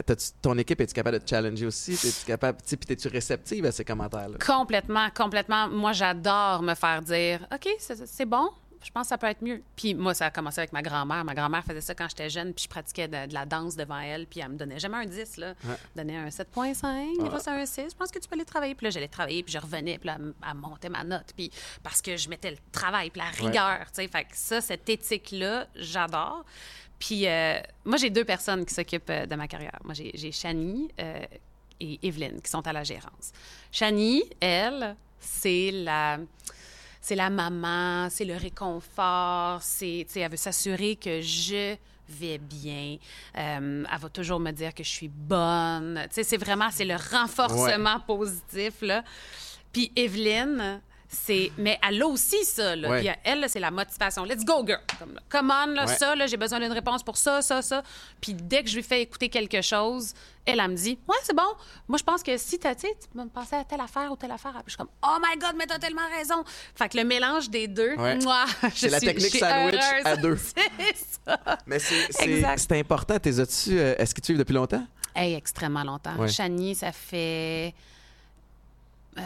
[0.41, 1.93] ton équipe est-tu capable de te challenger aussi?
[1.93, 4.37] Es-tu capable, puis t'es-tu réceptive à ces commentaires-là?
[4.45, 5.67] Complètement, complètement.
[5.69, 8.49] Moi, j'adore me faire dire OK, c'est bon.
[8.83, 9.61] Je pense que ça peut être mieux.
[9.75, 11.23] Puis moi, ça a commencé avec ma grand-mère.
[11.23, 13.99] Ma grand-mère faisait ça quand j'étais jeune, puis je pratiquais de, de la danse devant
[13.99, 15.49] elle, puis elle me donnait jamais un 10, là.
[15.49, 15.75] Ouais.
[15.95, 17.81] Elle me donnait un 7.5, des fois c'est un 6.
[17.91, 18.73] Je pense que tu peux aller travailler.
[18.75, 21.27] Puis là, j'allais travailler, puis je revenais, puis là, elle, m- elle montait ma note.
[21.35, 21.51] Puis
[21.83, 24.07] parce que je mettais le travail, puis la rigueur, tu sais.
[24.07, 26.43] Fait que ça, cette éthique-là, j'adore.
[26.99, 29.79] Puis euh, moi, j'ai deux personnes qui s'occupent euh, de ma carrière.
[29.83, 31.23] Moi, j'ai j'ai Shani euh,
[31.79, 33.31] et Evelyne qui sont à la gérance.
[33.71, 36.19] Shani, elle, c'est la
[37.01, 41.75] c'est la maman, c'est le réconfort, c'est tu sais, elle veut s'assurer que je
[42.07, 42.97] vais bien.
[43.37, 45.99] Euh, elle va toujours me dire que je suis bonne.
[46.09, 49.03] Tu sais, c'est vraiment c'est le renforcement positif là.
[49.73, 50.81] Puis Evelyne,
[51.13, 52.89] c'est mais elle a aussi ça là.
[52.89, 53.01] Ouais.
[53.01, 54.23] Puis elle c'est la motivation.
[54.23, 54.79] Let's go girl.
[54.97, 55.95] Comme là, come on là, Ouais.
[55.95, 57.83] ça là, j'ai besoin d'une réponse pour ça, ça, ça.
[58.21, 60.13] Puis dès que je lui fais écouter quelque chose,
[60.45, 61.43] elle, elle me dit Ouais, c'est bon.
[61.89, 64.09] Moi, je pense que si t'as, tu sais, tu peux me penser à telle affaire
[64.11, 64.53] ou telle affaire.
[64.53, 66.43] Puis je suis comme Oh my God, mais t'as tellement raison.
[66.75, 68.17] Fait que le mélange des deux, Ouais.
[68.19, 70.05] moi, je C'est la suis- technique suis sandwich heureuse.
[70.05, 70.37] à deux.
[70.55, 71.39] c'est ça.
[71.67, 72.57] Mais c'est- c'est Exact.
[72.59, 73.19] c'est important.
[73.19, 74.85] T'es as-tu, euh, est-ce que tu suives depuis longtemps?
[75.13, 76.15] Hey, extrêmement longtemps.
[76.15, 76.29] Ouais.
[76.29, 77.73] Chani, ça fait.
[79.17, 79.21] Euh,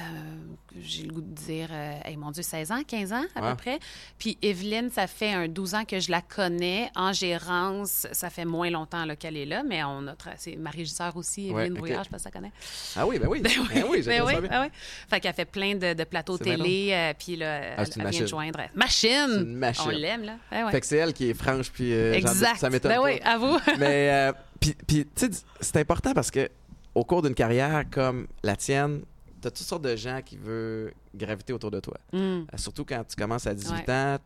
[0.81, 3.49] j'ai le goût de dire, euh, hey, mon Dieu, 16 ans, 15 ans à Ouais.
[3.51, 3.79] peu près.
[4.17, 6.89] Puis Evelyne, ça fait un 12 ans que je la connais.
[6.95, 11.15] En gérance, ça fait moins longtemps qu'elle est là, mais on a c'est ma régisseur
[11.15, 11.77] aussi, Ouais, Evelyne ok.
[11.79, 12.51] Brouillard, je sais pas si ça connaît.
[12.95, 13.41] Ah oui, ben oui.
[13.41, 14.49] Ben oui, Ben bien oui, ça bien.
[14.49, 14.67] ben oui.
[15.09, 18.21] Fait qu'elle fait plein de, de plateaux télé, euh, puis là, elle, Ah, elle vient
[18.21, 18.59] de joindre.
[18.73, 19.27] Machine!
[19.41, 19.83] Une machine.
[19.85, 20.37] On l'aime, là.
[20.51, 20.71] Ouais, ouais.
[20.71, 22.57] Fait que c'est elle qui est franche, puis euh, exact.
[22.57, 23.57] ça m'étonne ben oui, à vous.
[23.79, 26.49] Mais, puis, puis, tu sais, c'est important parce que
[26.95, 29.01] au cours d'une carrière comme la tienne,
[29.45, 31.97] tu as toutes sortes de gens qui veulent graviter autour de toi.
[32.11, 32.17] Mm.
[32.17, 33.93] Euh, Surtout quand tu commences à 18 Ouais.
[33.93, 34.17] ans,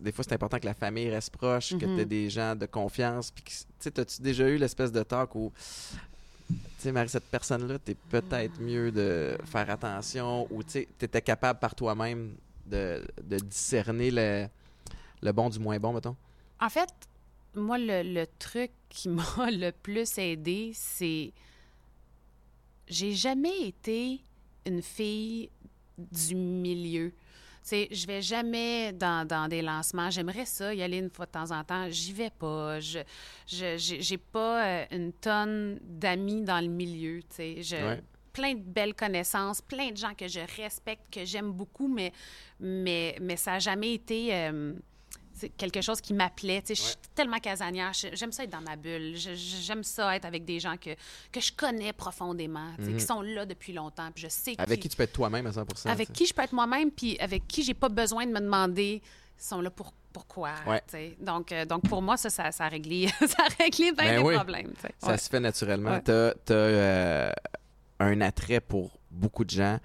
[0.00, 2.04] des fois c'est important que la famille reste proche, que tu aies Mhm.
[2.04, 3.30] des gens de confiance.
[3.30, 3.44] Puis,
[3.96, 5.52] as-tu déjà eu l'espèce de talk où,
[6.48, 11.58] tu sais, Marie, cette personne-là, t'es peut-être mieux de faire attention ou tu étais capable
[11.60, 12.34] par toi-même
[12.66, 14.46] de, de discerner le,
[15.22, 16.16] le bon du moins bon, mettons?
[16.60, 16.88] En fait,
[17.54, 21.32] moi, le, le truc qui m'a le plus aidé, c'est.
[22.86, 24.20] J'ai jamais été
[24.68, 25.50] une fille
[25.96, 27.12] du milieu.
[27.62, 30.10] Sais, je vais jamais dans, dans des lancements.
[30.10, 31.86] J'aimerais ça, y aller une fois de temps en temps.
[31.90, 32.80] J'y vais pas.
[32.80, 33.00] Je
[33.46, 37.20] je- j'ai pas euh, une tonne d'amis dans le milieu.
[37.38, 38.00] Je, Ouais.
[38.32, 42.12] plein de belles connaissances, plein de gens que je respecte, que j'aime beaucoup, mais
[42.60, 44.72] mais mais ça a jamais été euh,
[45.38, 46.60] c'est quelque chose qui m'appelait.
[46.62, 47.92] Tu sais, Je suis tellement casanière.
[48.12, 49.14] J'aime ça être dans ma bulle.
[49.16, 50.90] J'aime ça être avec des gens que,
[51.32, 54.10] que je connais profondément, tu sais, qui sont là depuis longtemps.
[54.12, 54.56] Puis je sais Mhm.
[54.58, 57.18] Avec qui tu peux être toi-même à 100 avec qui je peux être moi-même, puis
[57.20, 59.00] avec qui j'ai pas besoin de me demander
[59.40, 60.50] ils sont là pour pourquoi.
[60.66, 60.82] Ouais.
[61.20, 64.16] Donc, euh, donc pour moi, ça, ça, ça a réglé, ça a réglé bien Ben
[64.16, 64.34] des oui.
[64.34, 64.72] problèmes.
[64.98, 65.18] Ça Ouais.
[65.18, 66.00] se fait naturellement.
[66.00, 66.10] Tu
[66.52, 67.34] as,
[68.00, 69.78] un attrait pour beaucoup de gens.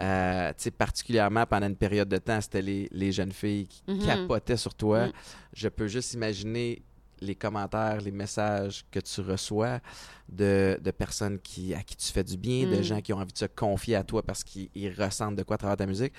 [0.00, 4.06] Euh, particulièrement pendant une période de temps, c'était les, les jeunes filles qui Mhm.
[4.06, 5.06] capotaient sur toi.
[5.06, 5.12] Mhm.
[5.52, 6.82] Je peux juste imaginer
[7.20, 9.80] les commentaires, les messages que tu reçois
[10.26, 12.82] de, de personnes qui, à qui tu fais du bien, de Mm.
[12.82, 15.56] gens qui ont envie de se confier à toi parce qu'ils ils ressentent de quoi
[15.56, 16.14] à travers ta musique.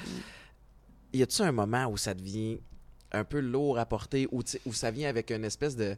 [1.11, 2.59] Y a-tu un moment où ça devient
[3.11, 5.97] un peu lourd à porter, où, où ça vient avec une espèce de,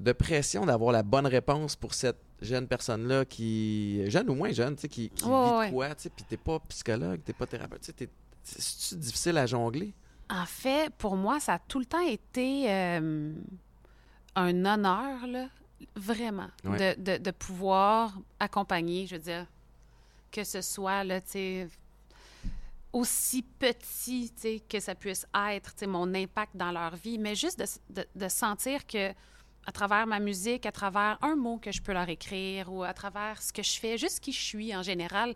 [0.00, 4.74] de pression d'avoir la bonne réponse pour cette jeune personne-là qui, jeune ou moins jeune,
[4.76, 5.66] tu sais, qui, vit ouais.
[5.68, 8.08] de quoi, tu sais, puis t'es pas psychologue, t'es pas thérapeute, tu sais,
[8.42, 9.94] c'est-tu difficile à jongler?
[10.30, 13.32] En fait, pour moi, ça a tout le temps été euh,
[14.34, 15.48] un honneur, là,
[15.96, 16.94] vraiment, Ouais.
[16.96, 19.46] de, de- de pouvoir accompagner, je veux dire,
[20.32, 21.68] que ce soit, là, tu sais,
[22.92, 27.18] aussi petit, tu sais, que ça puisse être, tu sais, mon impact dans leur vie,
[27.18, 27.66] mais juste de,
[28.02, 29.12] de- de sentir que
[29.66, 32.92] à travers ma musique, à travers un mot que je peux leur écrire ou à
[32.92, 35.34] travers ce que je fais, juste qui je suis en général,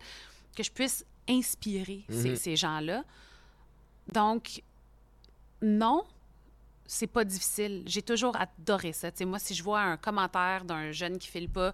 [0.55, 2.35] que je puisse inspirer ces, Mhm.
[2.35, 3.03] ces gens-là.
[4.11, 4.61] Donc,
[5.61, 6.03] non,
[6.85, 7.83] c'est pas difficile.
[7.85, 9.11] J'ai toujours adoré ça.
[9.11, 11.73] Tu sais, moi, si je vois un commentaire d'un jeune qui file pas,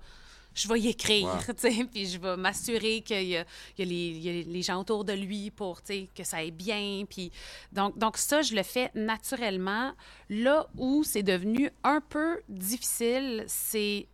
[0.56, 1.86] je vais y écrire, Wow.
[1.91, 3.45] puis je vais m'assurer qu'il y a,
[3.78, 7.03] y les, il y a les gens autour de lui pour que ça aille bien.
[7.08, 7.32] Puis
[7.72, 9.93] donc, donc, ça, je le fais naturellement.
[10.30, 14.08] Là où c'est devenu un peu difficile, c'est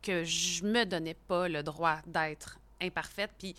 [0.00, 3.32] que je me donnais pas le droit d'être imparfaite.
[3.36, 3.56] Puis,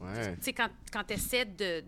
[0.00, 0.36] Ouais.
[0.36, 1.82] tu sais, quand, quand tu essaies de,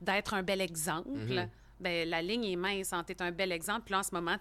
[0.00, 1.48] d'être un bel exemple, Mhm.
[1.80, 2.94] ben, la ligne est mince.
[3.06, 3.82] Tu es un bel exemple.
[3.84, 4.36] Puis là, en ce moment,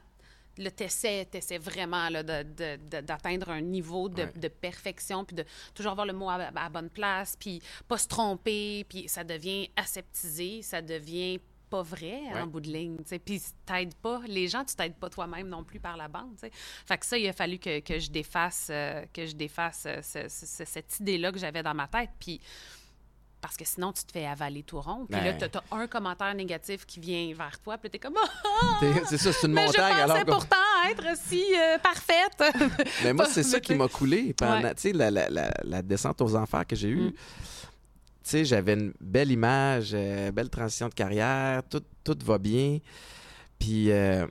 [0.58, 4.34] le t'essaies, t'essaies vraiment là, de- de- de- d'atteindre un niveau de, Ouais.
[4.36, 8.08] de perfection, puis de toujours avoir le mot à, la bonne place, puis pas se
[8.08, 11.39] tromper, puis ça devient aseptisé, ça devient
[11.70, 12.39] pas vrai Ouais.
[12.39, 13.20] en bout de ligne, tu sais.
[13.20, 16.47] Puis t'aides pas, les gens, tu t'aides pas toi-même non plus par la bande, tu
[16.47, 16.51] sais.
[16.53, 20.01] Fait que ça, il a fallu que, que je défasse, euh, que je défasse euh,
[20.01, 22.39] ce- ce- cette idée-là que j'avais dans ma tête, puis
[23.48, 25.06] parce que sinon, tu te fais avaler tout rond.
[25.10, 25.38] Puis là, Ben.
[25.38, 28.16] t'as t'as un commentaire négatif qui vient vers toi, puis t'es comme
[28.82, 29.93] «T'es- C'est ça, c'est une mais montagne.
[29.95, 30.56] je alors pensais qu'on- pourtant
[30.89, 32.43] être si euh, parfaite.
[33.04, 34.76] Mais moi, c'est ça qui tu- m'a coulé pendant, Ouais.
[34.76, 37.08] tu la, la- la- la descente aux enfers que j'ai eue.
[37.10, 37.12] Mm.
[37.12, 42.80] Tu sais, j'avais une belle image, euh, belle transition de carrière, tout, tout va bien.
[43.58, 44.28] Puis, euh,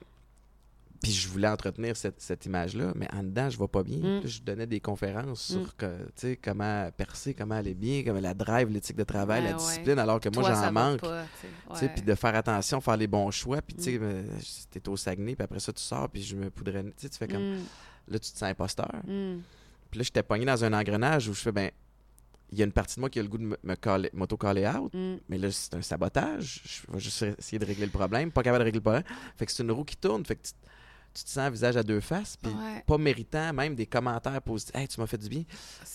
[1.02, 3.98] puis je voulais entretenir cette, cette image-là, mais en dedans, je vais pas bien.
[4.18, 4.20] Mm.
[4.20, 5.52] Puis je donnais des conférences Mm.
[5.62, 9.56] sur que, comment percer, comment aller bien, comment la drive, l'éthique de travail, Ouais, la
[9.56, 9.62] ouais.
[9.62, 11.02] discipline, alors que moi, Toi, j'en manque.
[11.02, 11.88] Ouais.
[11.88, 13.60] Puis de faire attention, faire les bons choix.
[13.62, 14.02] Puis, tu sais, Mm.
[14.02, 14.22] euh,
[14.70, 16.82] t'es au Saguenay, puis après ça, tu sors, puis je me poudrais.
[16.84, 17.56] Tu sais, tu fais comme.
[17.56, 17.62] Mm,
[18.08, 18.88] Là, tu te sens imposteur.
[19.04, 21.70] Puis là, j'étais pogné dans un engrenage où je fais, ben,
[22.52, 23.56] il y a une partie de moi qui a le goût de
[24.12, 25.16] m'auto-caller out, Mm.
[25.28, 26.62] mais là, c'est un sabotage.
[26.64, 29.02] Je vais juste essayer de régler le problème, pas capable de régler le problème.
[29.36, 30.42] Fait que c'est une roue qui tourne, fait que
[31.16, 32.82] tu, te sens un visage à deux faces, puis Ouais.
[32.86, 34.74] pas méritant même des commentaires positifs.
[34.74, 35.44] Hey, tu m'as fait du bien.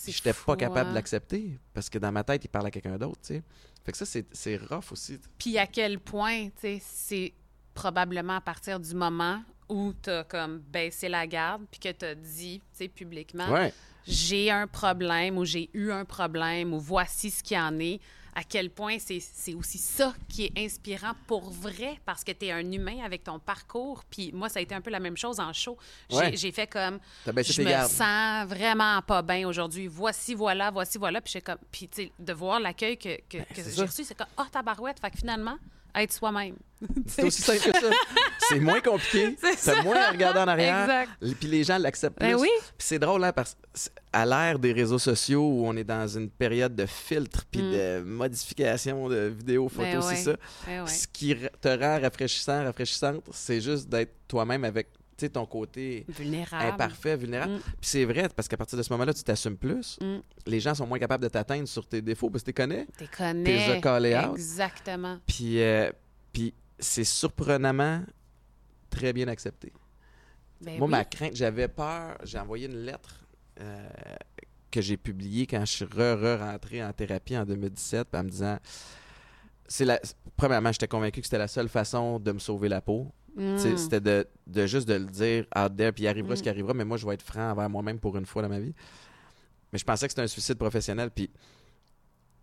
[0.06, 0.90] J'étais fou, pas capable hein.
[0.90, 3.42] de l'accepter parce que dans ma tête, il parle à quelqu'un d'autre, tu sais.
[3.84, 5.18] Fait que ça, c'est rough aussi.
[5.38, 7.32] Puis à quel point, tu sais, c'est
[7.74, 12.04] probablement à partir du moment où tu as comme baissé la garde puis que tu
[12.04, 13.72] as dit, tu sais, publiquement, Ouais.
[14.06, 18.00] j'ai un problème ou j'ai eu un problème ou voici ce qu'il en est,
[18.34, 22.52] à quel point c'est aussi ça qui est inspirant pour vrai parce que tu es
[22.52, 24.04] un humain avec ton parcours.
[24.08, 25.76] Puis moi, ça a été un peu la même chose en show.
[26.08, 26.36] J'ai Ouais.
[26.52, 27.90] fait comme, je me gardes.
[27.90, 29.86] sens vraiment pas bien aujourd'hui.
[29.86, 31.20] Voici, voilà, voici, voilà.
[31.20, 34.44] Puis, j'ai comme, puis de voir l'accueil que, que, Ben, j'ai reçu, c'est comme, oh,
[34.50, 34.98] tabarouette.
[35.00, 35.58] Fait que finalement,
[35.94, 36.56] être soi-même.
[37.06, 37.90] C'est aussi simple que ça.
[38.48, 39.36] c'est moins compliqué.
[39.56, 40.82] C'est moins à regarder en arrière.
[40.82, 41.10] Exact.
[41.22, 42.28] Et Puis les gens l'acceptent plus.
[42.28, 42.48] Ben oui.
[42.76, 43.56] Puis c'est drôle, hein, parce
[44.12, 47.70] qu'à l'ère des réseaux sociaux où on est dans une période de filtre puis Mm.
[47.72, 50.16] de modification de vidéos, photos, Ben ouais.
[50.16, 50.36] c'est ça.
[50.66, 50.86] Ouais.
[50.88, 54.88] Ce qui te rend rafraîchissant, rafraîchissante, c'est juste d'être toi-même avec
[55.26, 56.72] sais, ton côté Vulnérable.
[56.72, 57.54] imparfait, vulnérable.
[57.54, 57.60] Mm.
[57.60, 59.98] Puis c'est vrai, parce qu'à partir de ce moment-là, tu t'assumes plus.
[60.00, 60.18] Mm.
[60.46, 62.86] Les gens sont moins capables de t'atteindre sur tes défauts parce que tu les connais.
[62.96, 64.16] T'es T'es connais.
[64.18, 64.34] out.
[64.34, 65.18] Exactement.
[65.26, 65.90] Puis, euh,
[66.32, 68.02] puis c'est surprenamment
[68.90, 69.72] très bien accepté.
[70.60, 70.90] Ben Moi, oui.
[70.92, 72.16] ma crainte, j'avais peur.
[72.24, 73.24] J'ai envoyé une lettre
[73.60, 73.88] euh,
[74.70, 78.58] que j'ai publiée quand je suis re-re-rentré en thérapie en 2017, puis en me disant.
[79.68, 79.98] C'est la...
[80.36, 83.10] Premièrement, j'étais convaincu que c'était la seule façon de me sauver la peau.
[83.36, 83.58] Mm.
[83.58, 86.36] Sais, C'était de, de juste de le dire out there, puis il arrivera Mm.
[86.36, 88.48] ce qui arrivera, mais moi, je vais être franc envers moi-même pour une fois dans
[88.48, 88.74] ma vie.
[89.72, 91.30] Mais je pensais que c'était un suicide professionnel, puis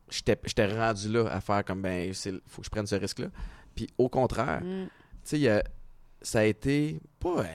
[0.09, 3.27] j'étais rendu là à faire comme, ben, il faut que je prenne ce risque-là.
[3.75, 4.87] Puis au contraire, Mm.
[5.23, 5.63] tu sais,
[6.21, 7.45] ça a été pas euh,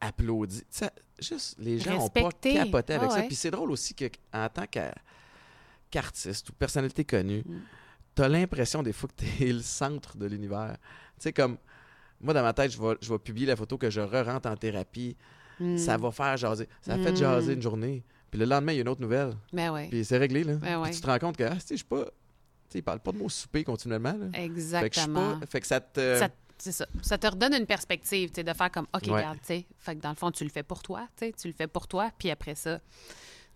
[0.00, 0.60] applaudi.
[0.60, 0.90] Tu sais,
[1.20, 3.20] juste, les gens ont pas capoté avec Ah ça.
[3.20, 3.26] ouais.
[3.26, 4.94] Puis c'est drôle aussi qu'en tant qu'a-
[5.90, 7.42] qu'artiste ou personnalité connue,
[8.14, 10.76] t'as l'impression des fois que t'es le centre de l'univers.
[11.16, 11.58] Tu sais, comme,
[12.22, 14.56] moi, dans ma tête, je vais, je vais publier la photo que je re-rentre en
[14.56, 15.16] thérapie.
[15.60, 15.76] Mm.
[15.76, 16.68] Ça va faire jaser.
[16.80, 17.16] Ça a fait Mm.
[17.16, 18.02] jaser une journée.
[18.30, 19.34] Puis le lendemain, il y a une autre nouvelle.
[19.52, 19.88] Ben ouais.
[19.88, 20.54] Puis c'est réglé, là.
[20.54, 22.04] Ben Puis tu te rends compte que, ah, je suis pas...
[22.04, 22.10] Tu
[22.70, 24.26] sais, ils parlent pas de mots souper continuellement, là.
[24.32, 25.38] Fait que Exactement.
[25.38, 25.46] pas...
[25.46, 26.18] Fait que ça te...
[26.18, 26.86] Ça, c'est ça.
[27.02, 29.12] Ça te redonne une perspective, de faire comme, OK, Ouais.
[29.16, 29.66] regarde, tu sais.
[29.78, 31.06] Fait que dans le fond, tu le fais pour toi.
[31.18, 32.80] Tu le fais pour toi, puis après ça,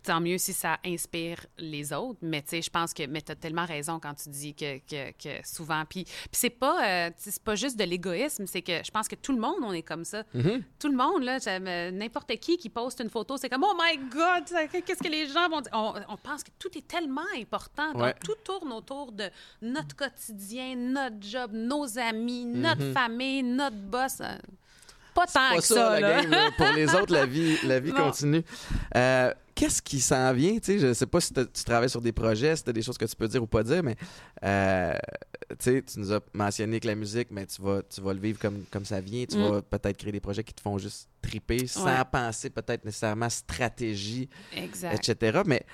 [0.07, 2.18] tant mieux si ça inspire les autres.
[2.22, 5.11] Mais tu sais, je pense que, mais t'as tellement raison quand tu dis que, que,
[5.12, 8.82] que souvent, puis, puis c'est pas, euh, tu c'est pas juste de l'égoïsme, c'est que
[8.84, 10.22] je pense que tout le monde, on est comme ça.
[10.34, 10.62] Mm-hmm.
[10.78, 13.98] Tout le monde, là, euh, n'importe qui qui poste une photo, c'est comme, oh my
[14.09, 14.44] God,
[14.84, 15.72] qu'est-ce que les gens vont dire?
[15.74, 17.92] On, on pense que tout est tellement important.
[17.92, 18.14] Donc, Ouais.
[18.24, 19.28] tout tourne autour de
[19.62, 22.61] notre quotidien, notre job, nos amis, Mm-hmm.
[22.61, 24.20] notre famille, notre boss.
[25.16, 26.22] Pas tant Pas que ça, ça, la là.
[26.22, 26.50] game, là.
[26.56, 28.04] Pour les autres, la vie, la vie Non.
[28.10, 28.42] continue.
[28.94, 30.52] Euh, Qu'est-ce qui s'en vient?
[30.58, 32.98] Tu sais, je sais pas si tu travailles sur des projets, si tu des choses
[32.98, 33.96] que tu peux dire ou pas dire, mais
[34.44, 34.92] euh,
[35.58, 38.64] tu nous as mentionné que la musique, mais tu vas, tu vas le vivre comme,
[38.70, 39.24] comme ça vient.
[39.24, 39.48] Tu Mm.
[39.50, 44.28] vas peut-être créer des projets qui te font juste triper sans penser peut-être nécessairement stratégie,
[44.54, 45.08] Exact.
[45.08, 45.40] etc.
[45.46, 45.64] Mais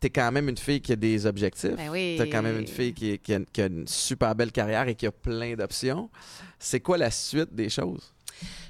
[0.00, 1.76] tu es quand même une fille qui a des objectifs.
[1.76, 2.18] Ben oui.
[2.32, 5.06] Quand même une fille qui, qui a, qui a une super belle carrière et qui
[5.06, 6.10] a plein d'options.
[6.58, 8.12] C'est quoi la suite des choses?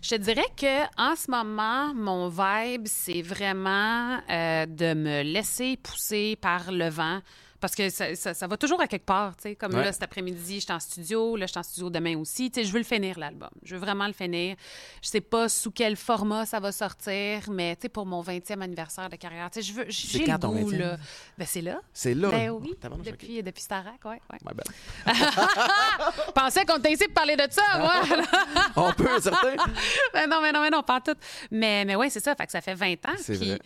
[0.03, 5.77] Je te dirais que en ce moment, mon vibe, c'est vraiment euh, de me laisser
[5.77, 7.21] pousser par le vent.
[7.61, 9.55] Parce que ça, ça- ça va toujours à quelque part, tu sais.
[9.57, 9.85] Comme Ouais.
[9.85, 11.37] là, cet après-midi, j'étais en studio.
[11.37, 12.51] Là, je suis en studio demain aussi.
[12.51, 13.51] Tu sais, je veux le finir, l'album.
[13.63, 14.57] Je veux vraiment le finir.
[15.03, 18.63] Je sais pas sous quel format ça va sortir, mais tu sais, pour mon 20e
[18.63, 20.79] anniversaire de carrière, tu sais, je veux, j'ai le goût, 20e?
[20.79, 20.97] là.
[21.37, 21.81] Ben, c'est là.
[21.93, 22.31] C'est là.
[22.31, 23.03] Ben oui, ok.
[23.03, 24.39] depuis, depuis Starac, ouais, ouais.
[24.45, 24.67] My bad.
[26.35, 28.03] Pensais qu'on était ici pour parler de ça, moi.
[28.77, 29.55] On peut, certain.
[30.15, 31.15] Ben non, mais non, mais non, pas tout.
[31.51, 32.35] Mais, mais oui, c'est ça.
[32.35, 33.15] Fait que ça fait 20 ans.
[33.19, 33.59] C'est vrai.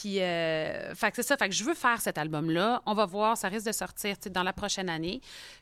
[0.00, 1.36] Puis, euh, fait c'est ça.
[1.36, 2.82] Fait que je veux faire cet album-là.
[2.86, 3.36] On va voir.
[3.36, 5.20] Ça risque de sortir dans la prochaine année.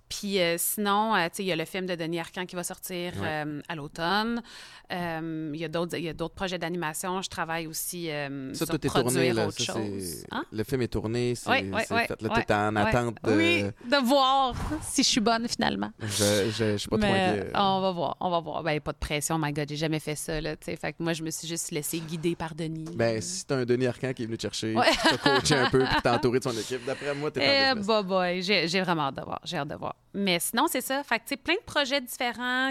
[0.08, 2.54] Puis euh, sinon, euh, tu sais, il y a le film de Denis Arcand qui
[2.56, 3.26] va sortir Ouais.
[3.46, 4.42] euh, à l'automne.
[4.90, 5.68] Il y a
[6.12, 7.20] d'autres projets d'animation.
[7.22, 8.08] Je travaille aussi
[8.52, 9.32] Ça, sur tout est produire tourné.
[9.32, 9.46] Là.
[9.48, 10.24] autre Ça, chose.
[10.30, 10.44] Hein?
[10.52, 11.34] Le film est tourné.
[11.34, 12.00] C'est Oui, oui, c'est oui.
[12.06, 12.22] fait.
[12.22, 12.82] Là, ouais, t'es en ouais.
[12.82, 13.32] attente de.
[13.32, 15.90] Oui, de voir si je suis bonne finalement.
[16.00, 17.50] Je, je, je suis pas trop inquiet.
[17.54, 18.62] on va voir, on va voir.
[18.62, 20.76] Ben, pas de pression, my God, j'ai jamais fait ça, là, tu sais.
[20.76, 22.84] Fait que moi, je me suis juste laissée guider par Denis.
[22.94, 24.90] Ben, si t'as un Denis Arcand qui est venu te chercher, Ouais.
[24.90, 27.70] qui t'a coaché un peu, puis t'as entouré de son équipe, d'après moi, t'es Eh,
[27.72, 27.86] en business.
[27.86, 29.40] bah, boy, j'ai vraiment hâte de voir.
[29.44, 29.93] J'ai hâte de voir.
[30.16, 31.02] Mais sinon, c'est ça.
[31.02, 32.70] Fait que, tu sais, plein de projets différents.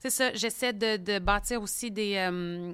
[0.00, 0.34] C'est ça.
[0.34, 2.72] J'essaie de, de bâtir aussi des, euh,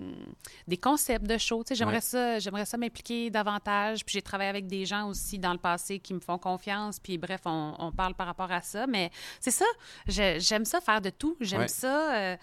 [0.66, 1.62] des concepts de show.
[1.62, 2.00] Tu sais, j'aimerais Ouais.
[2.00, 4.06] ça, j'aimerais ça m'impliquer davantage.
[4.06, 6.98] Puis j'ai travaillé avec des gens aussi dans le passé qui me font confiance.
[6.98, 8.86] Puis bref, on, on parle par rapport à ça.
[8.86, 9.66] Mais c'est ça.
[10.08, 11.36] J'aime ça faire de tout.
[11.42, 11.68] J'aime Ouais.
[11.68, 12.14] ça.
[12.16, 12.36] euh,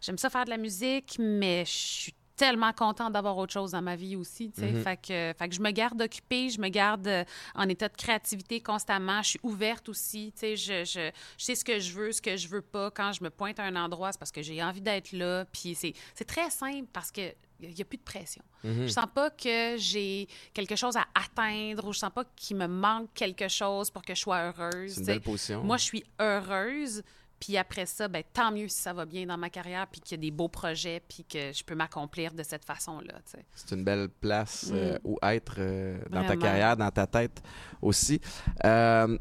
[0.00, 3.82] J'aime ça faire de la musique, mais je suis tellement contente d'avoir autre chose dans
[3.82, 4.72] ma vie aussi, tu sais.
[4.72, 4.82] Mhm.
[4.82, 7.24] fait, que, fait que je me garde occupée, je me garde euh,
[7.54, 9.22] en état de créativité constamment.
[9.22, 10.56] Je suis ouverte aussi, tu sais.
[10.56, 12.90] Je, je, je sais ce que je veux, ce que je veux pas.
[12.90, 15.44] Quand je me pointe à un endroit, c'est parce que j'ai envie d'être là.
[15.52, 15.94] Puis c'est
[16.26, 18.42] très simple parce que il n'y a plus de pression.
[18.64, 18.82] Mhm.
[18.86, 22.66] Je sens pas que j'ai quelque chose à atteindre ou je sens pas qu'il me
[22.66, 24.92] manque quelque chose pour que je sois heureuse.
[24.92, 25.64] C'est une belle position.
[25.64, 27.02] Moi, je suis heureuse.
[27.40, 30.16] Puis après ça, ben, tant mieux si ça va bien dans ma carrière, puis qu'il
[30.16, 33.14] y a des beaux projets, puis que je peux m'accomplir de cette façon-là.
[33.54, 36.38] C'est une belle place euh, où être euh, dans ta Mm.
[36.38, 37.42] Carrière, dans ta tête
[37.82, 38.20] aussi.
[38.64, 39.18] Euh,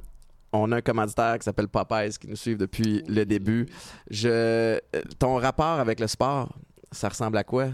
[0.52, 3.68] on a un commanditaire qui s'appelle Popeyes qui nous suit depuis le début.
[4.10, 4.80] Je,
[5.20, 6.56] ton rapport avec le sport,
[6.92, 7.68] ça ressemble à quoi?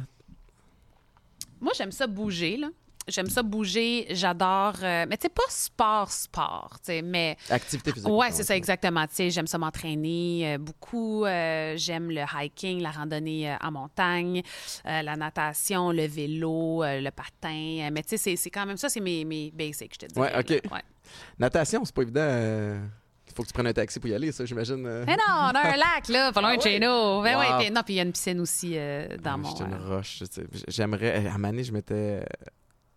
[1.59, 2.69] Moi, j'aime ça bouger, là.
[3.11, 4.73] J'aime ça bouger, j'adore.
[4.81, 7.37] euh, mais tu sais, pas sport, sport, tu sais, mais.
[7.49, 8.09] Activité physique.
[8.09, 9.05] Ouais, c'est ça, exactement.
[9.07, 11.25] Tu sais, j'aime ça m'entraîner euh, beaucoup.
[11.25, 14.41] euh, j'aime le hiking, la randonnée en montagne,
[14.85, 17.89] la natation, le vélo, le patin.
[17.91, 20.19] Mais tu sais, c'est- c'est quand même ça, c'est mes, mes basics, je te dis.
[20.19, 20.49] Ouais, OK.
[20.71, 20.81] Ouais.
[21.39, 22.79] Natation, c'est pas évident.
[23.27, 24.81] Il faut que tu prennes un taxi pour y aller, ça, j'imagine.
[25.05, 27.21] Mais non, on a un lac, là, pas loin Ah de chez nous.
[27.21, 27.39] Ben Wow.
[27.39, 29.49] ouais, puis- non, puis il y a une piscine aussi euh, dans Ah, mon.
[29.49, 30.17] J'étais une euh, roche.
[30.19, 30.43] tu sais.
[30.67, 31.27] J'aimerais.
[31.27, 32.25] À donné, je m'étais.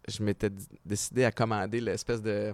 [0.09, 0.51] Je m'étais
[0.85, 2.53] décidé à commander l'espèce de.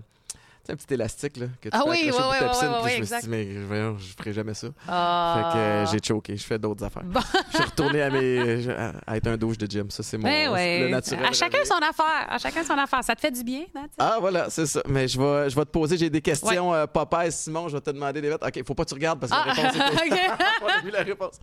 [0.63, 2.69] Tu sais, un petit élastique, là, que tu Ah peux oui, accrocher ta ouais, piscine.
[2.85, 4.69] puis je me suis dit, mais voyons, je ferai jamais ça.
[4.87, 5.35] Ah.
[5.35, 6.37] Fait que euh, j'ai choqué.
[6.37, 7.03] Je fais d'autres affaires.
[7.03, 7.19] Bon.
[7.51, 9.91] Je suis retourné à, mes, à- à être un douche de gym.
[9.91, 10.81] Ça, c'est mon Ben ouais.
[10.81, 11.25] le naturel.
[11.25, 12.27] À chacun son affaire.
[12.29, 13.03] À chacun son affaire.
[13.03, 13.87] Ça te fait du bien, hein?
[13.99, 14.83] Ah, voilà, c'est ça.
[14.87, 16.75] Mais je vais, je vais te poser, j'ai des questions.
[16.75, 18.47] euh, Popeye, Simon, je vais te demander des lettres.
[18.47, 20.21] OK, faut pas que tu regardes parce que la Ah, réponse est OK.
[20.63, 21.41] On a vu la réponse.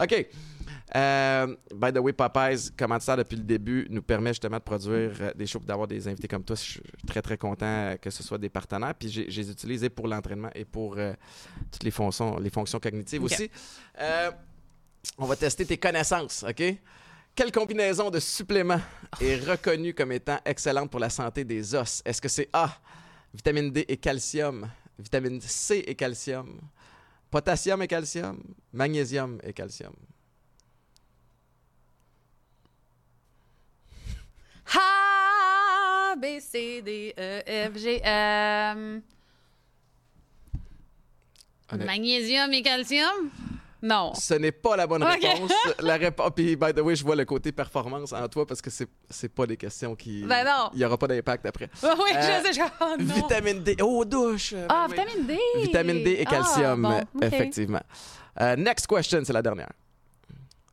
[0.00, 0.26] OK.
[0.94, 5.32] Euh, by the way, Popeyes, commanditaire depuis le début, nous permet justement de produire euh,
[5.34, 6.54] des shows d'avoir des invités comme toi.
[6.54, 8.94] Je suis très, très content euh, que ce soit des partenaires.
[8.94, 9.26] Puis j'ai-
[9.64, 11.14] les et pour l'entraînement et pour euh,
[11.70, 13.50] toutes les fonctions, les fonctions cognitives aussi.
[15.18, 16.62] On va tester tes connaissances, OK?
[17.34, 18.80] Quelle combinaison de suppléments
[19.20, 22.02] est reconnue comme étant excellente pour la santé des os?
[22.04, 22.68] Est-ce que c'est A,
[23.32, 24.68] vitamine D et calcium,
[24.98, 26.60] vitamine C et calcium,
[27.30, 29.94] potassium et calcium, magnésium et calcium?
[34.76, 38.00] A, B, C, D, E, F, G.
[38.04, 38.98] Euh,
[41.72, 43.30] Honnête- magnésium et calcium?
[43.84, 44.14] Non.
[44.14, 45.50] Ce n'est pas la bonne réponse.
[45.80, 46.30] la réponse.
[46.36, 49.28] Puis, by the way, je vois le côté performance en toi parce que c'est, c'est
[49.28, 50.22] pas des questions qui.
[50.22, 50.70] Ben non.
[50.72, 51.68] Il n'y aura pas d'impact après.
[51.82, 52.52] oui, Euh, je sais.
[52.52, 52.60] Je...
[52.80, 53.14] Oh, non.
[53.14, 53.76] Vitamine D.
[53.82, 54.54] Oh, douche.
[54.68, 55.04] Ah, Ben oui.
[55.08, 55.38] vitamine D.
[55.62, 57.24] Vitamine D et calcium, Ah, bon, ok.
[57.32, 57.82] effectivement.
[58.40, 59.70] Euh, next question, c'est la dernière.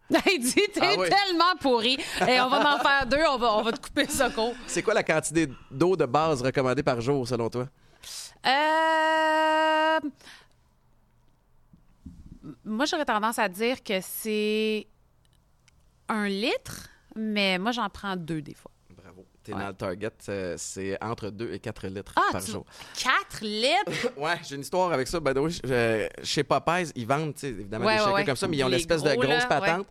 [0.32, 1.08] Il dit, t'es Ah oui.
[1.10, 1.98] tellement pourri.
[2.28, 4.54] Et on va en faire deux, on va, on va te couper ça, court.
[4.68, 7.68] C'est quoi la quantité d'eau de base recommandée par jour, selon toi?
[8.46, 10.00] Euh...
[12.66, 14.88] Moi, j'aurais tendance à dire que c'est
[16.08, 18.72] un litre, mais moi, j'en prends deux des fois.
[19.44, 19.60] T'es Ouais.
[19.62, 20.10] dans le target.
[20.58, 22.66] C'est entre 2 et 4 litres Ah, par tu- jour.
[22.98, 24.10] Quatre litres?
[24.18, 25.20] Ouais, j'ai une histoire avec ça.
[25.66, 28.26] Euh, chez Popeyes, ils vendent, tu sais, évidemment, Ouais, des shakers ouais.
[28.26, 29.88] comme ça, mais ils ont Les l'espèce de là, grosse patente.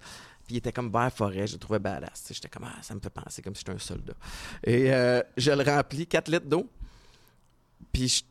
[0.46, 2.26] Puis il était comme vert forêt, je le trouvais badass.
[2.30, 4.14] J'étais comme, ah, ça me fait penser comme si j'étais un soldat.
[4.64, 6.70] Et euh, je le remplis, 4 litres d'eau.
[7.92, 8.22] Puis je-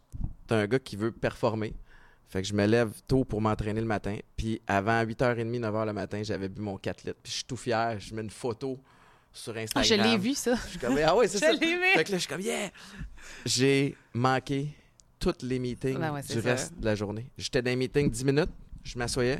[0.47, 1.73] t'es un gars qui veut performer.
[2.27, 4.17] Fait que je me lève tôt pour m'entraîner le matin.
[4.35, 7.19] Puis avant 8h30, 9h le matin, j'avais bu mon 4 litres.
[7.23, 7.99] Puis je suis tout fier.
[7.99, 8.79] Je mets une photo
[9.33, 9.83] sur Ah, Instagram.
[9.85, 10.55] je l'ai vu, ça.
[10.65, 11.51] Je suis comme, ah c'est Je ça.
[11.51, 11.83] l'ai vu.
[11.95, 12.69] Fait que là, je suis comme, yeah!
[13.45, 14.69] J'ai manqué
[15.19, 16.39] tous les meetings Ben ouais, du ça.
[16.41, 17.27] reste de la journée.
[17.37, 18.49] J'étais dans les meetings 10 minutes,
[18.83, 19.39] je m'assoyais,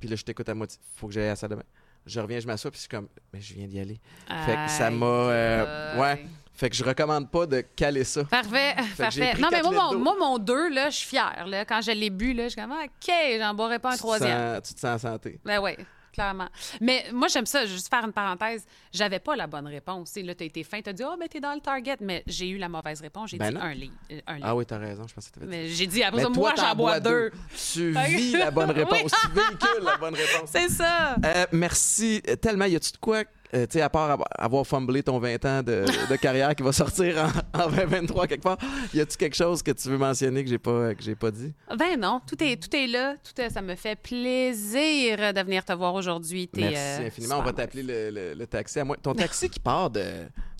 [0.00, 0.78] puis là, je t'écoute à moitié.
[0.96, 1.62] Faut que j'aille à la salle de bain.
[2.04, 4.00] Je reviens, je m'assois, puis je suis comme, mais je viens d'y aller.
[4.44, 6.26] Fait que ça m'a, euh, ouais.
[6.54, 8.24] Fait que je recommande pas de caler ça.
[8.24, 9.34] Parfait, parfait.
[9.38, 11.44] Non, mais moi, mon, moi, mon 2, là, je suis fière.
[11.46, 11.64] Là.
[11.64, 14.60] Quand je l'ai bu, là, je suis comme, OK, j'en boirai pas un troisième.
[14.62, 15.38] tu te sens en santé.
[15.44, 15.72] Ben oui,
[16.12, 16.48] clairement.
[16.80, 17.66] Mais moi, j'aime ça.
[17.66, 18.64] Juste faire une parenthèse.
[18.92, 20.12] J'avais pas la bonne réponse.
[20.12, 20.80] Tu là, t'as été fin.
[20.80, 21.96] T'as dit, oh, mais t'es dans le target.
[22.00, 23.30] Mais j'ai eu la mauvaise réponse.
[23.30, 23.94] J'ai Ben dit un litre.
[24.12, 24.38] euh, Un.
[24.42, 25.46] Ah oui, t'as raison, je pensais que dit.
[25.48, 27.30] Mais j'ai dit, après Mais ça, toi, moi, j'en bois deux.
[27.72, 28.76] Tu vis la bonne Oui.
[28.84, 29.12] réponse.
[29.24, 30.50] Tu véhicules la bonne réponse.
[30.52, 31.16] C'est ça.
[31.24, 32.64] Euh, merci tellement.
[32.66, 35.84] Y a-tu de quoi, euh, tu sais, à part avoir- fumblé ton 20 ans de,
[36.10, 37.16] de carrière qui va sortir
[37.54, 38.58] en, en 2023 quelque part,
[38.94, 41.52] y a-tu quelque chose que tu veux mentionner que j'ai pas, que j'ai pas dit?
[41.76, 43.14] Ben non, tout est, tout est là.
[43.22, 43.96] Tout est- ça me fait
[44.42, 46.48] plaisir de venir te voir aujourd'hui.
[46.56, 47.38] Merci euh, infiniment.
[47.38, 48.96] On va t'appeler le, le- le taxi à moi.
[49.02, 50.04] Ton taxi qui part de,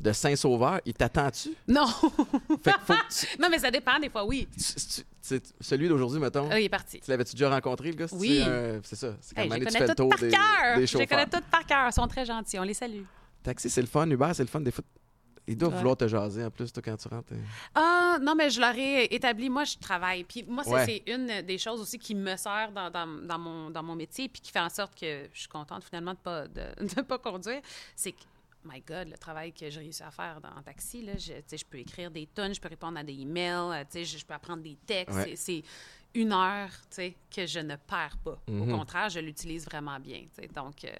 [0.00, 1.50] de Saint-Sauveur, il t'attend-tu?
[1.68, 1.86] Non.
[2.62, 4.48] Fait que faut que tu- non, mais ça dépend des fois, oui.
[4.56, 5.02] tu- tu-
[5.40, 6.48] tu- celui d'aujourd'hui, mettons.
[6.50, 6.98] Ah, il est parti.
[7.00, 8.06] Tu l'avais-tu déjà rencontré, le gars?
[8.12, 8.42] Oui.
[8.82, 9.14] C'est ça.
[9.20, 11.44] C'est Hey, comme je les tu fais le tour des, des Je les connais toutes
[11.44, 11.88] par cœur.
[11.88, 12.58] Ils sont très gentils.
[12.58, 13.04] On les salue.
[13.42, 14.08] Taxi, c'est le fun.
[14.08, 14.60] Uber, c'est le fun.
[14.60, 14.84] Des fois,
[15.46, 15.78] ils doivent Ouais.
[15.78, 17.32] vouloir te jaser en plus, toi, quand tu rentres.
[17.74, 19.48] Ah, non, mais je leur ai établi.
[19.50, 20.24] Moi, je travaille.
[20.24, 20.86] Puis moi, c'est Ouais.
[20.86, 24.28] c'est une des choses aussi qui me sert dans, dans- dans mon, dans mon métier,
[24.28, 26.64] puis qui fait en sorte que je suis contente finalement de pas, de,
[26.96, 27.60] de pas conduire.
[27.96, 28.22] C'est que,
[28.64, 31.64] my God, le travail que j'ai réussi à faire dans, en taxi, là, je, je
[31.64, 34.24] peux écrire des tonnes, je peux répondre à des emails, euh, tu sais, je, je
[34.24, 35.16] peux apprendre des textes.
[35.16, 35.34] Ouais.
[35.36, 35.62] C'est-
[36.14, 38.38] une heure tu sais, que je ne perds pas.
[38.46, 40.26] Au contraire, je l'utilise vraiment bien.
[40.54, 40.90] Donc, euh,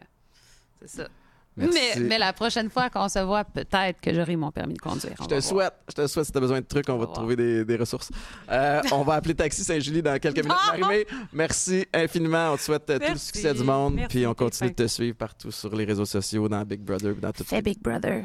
[0.81, 1.09] c'est ça.
[1.57, 1.79] Merci.
[1.97, 5.13] Mais, mais la prochaine fois qu'on se voit, peut-être que j'aurai mon permis de conduire.
[5.21, 5.75] On Je te souhaite.
[5.89, 6.25] Je te le souhaite.
[6.27, 8.11] Si tu as besoin de trucs, on va te trouver des, des ressources.
[8.51, 11.07] Euh, on va appeler Taxi Saint-Julie dans quelques minutes.
[11.33, 12.53] Merci infiniment.
[12.53, 13.27] On te souhaite euh, tout le Merci.
[13.27, 13.95] succès du monde.
[13.97, 17.15] Merci, puis on continue de te suivre partout sur les réseaux sociaux, dans Big Brother,
[17.17, 18.25] dans tout Fais Big Brother.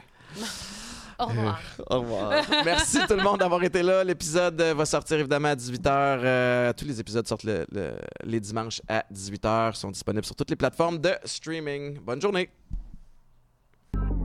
[1.20, 1.60] Au revoir.
[1.90, 2.44] Au revoir.
[2.64, 4.04] Merci tout le monde d'avoir été là.
[4.04, 6.74] L'épisode euh, va sortir évidemment à 18h.
[6.76, 9.74] tous les épisodes sortent le- le- les dimanches à 18h.
[9.76, 11.98] sont disponibles sur toutes les plateformes de streaming.
[12.02, 12.50] Bonne journée.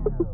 [0.05, 0.27] Yeah.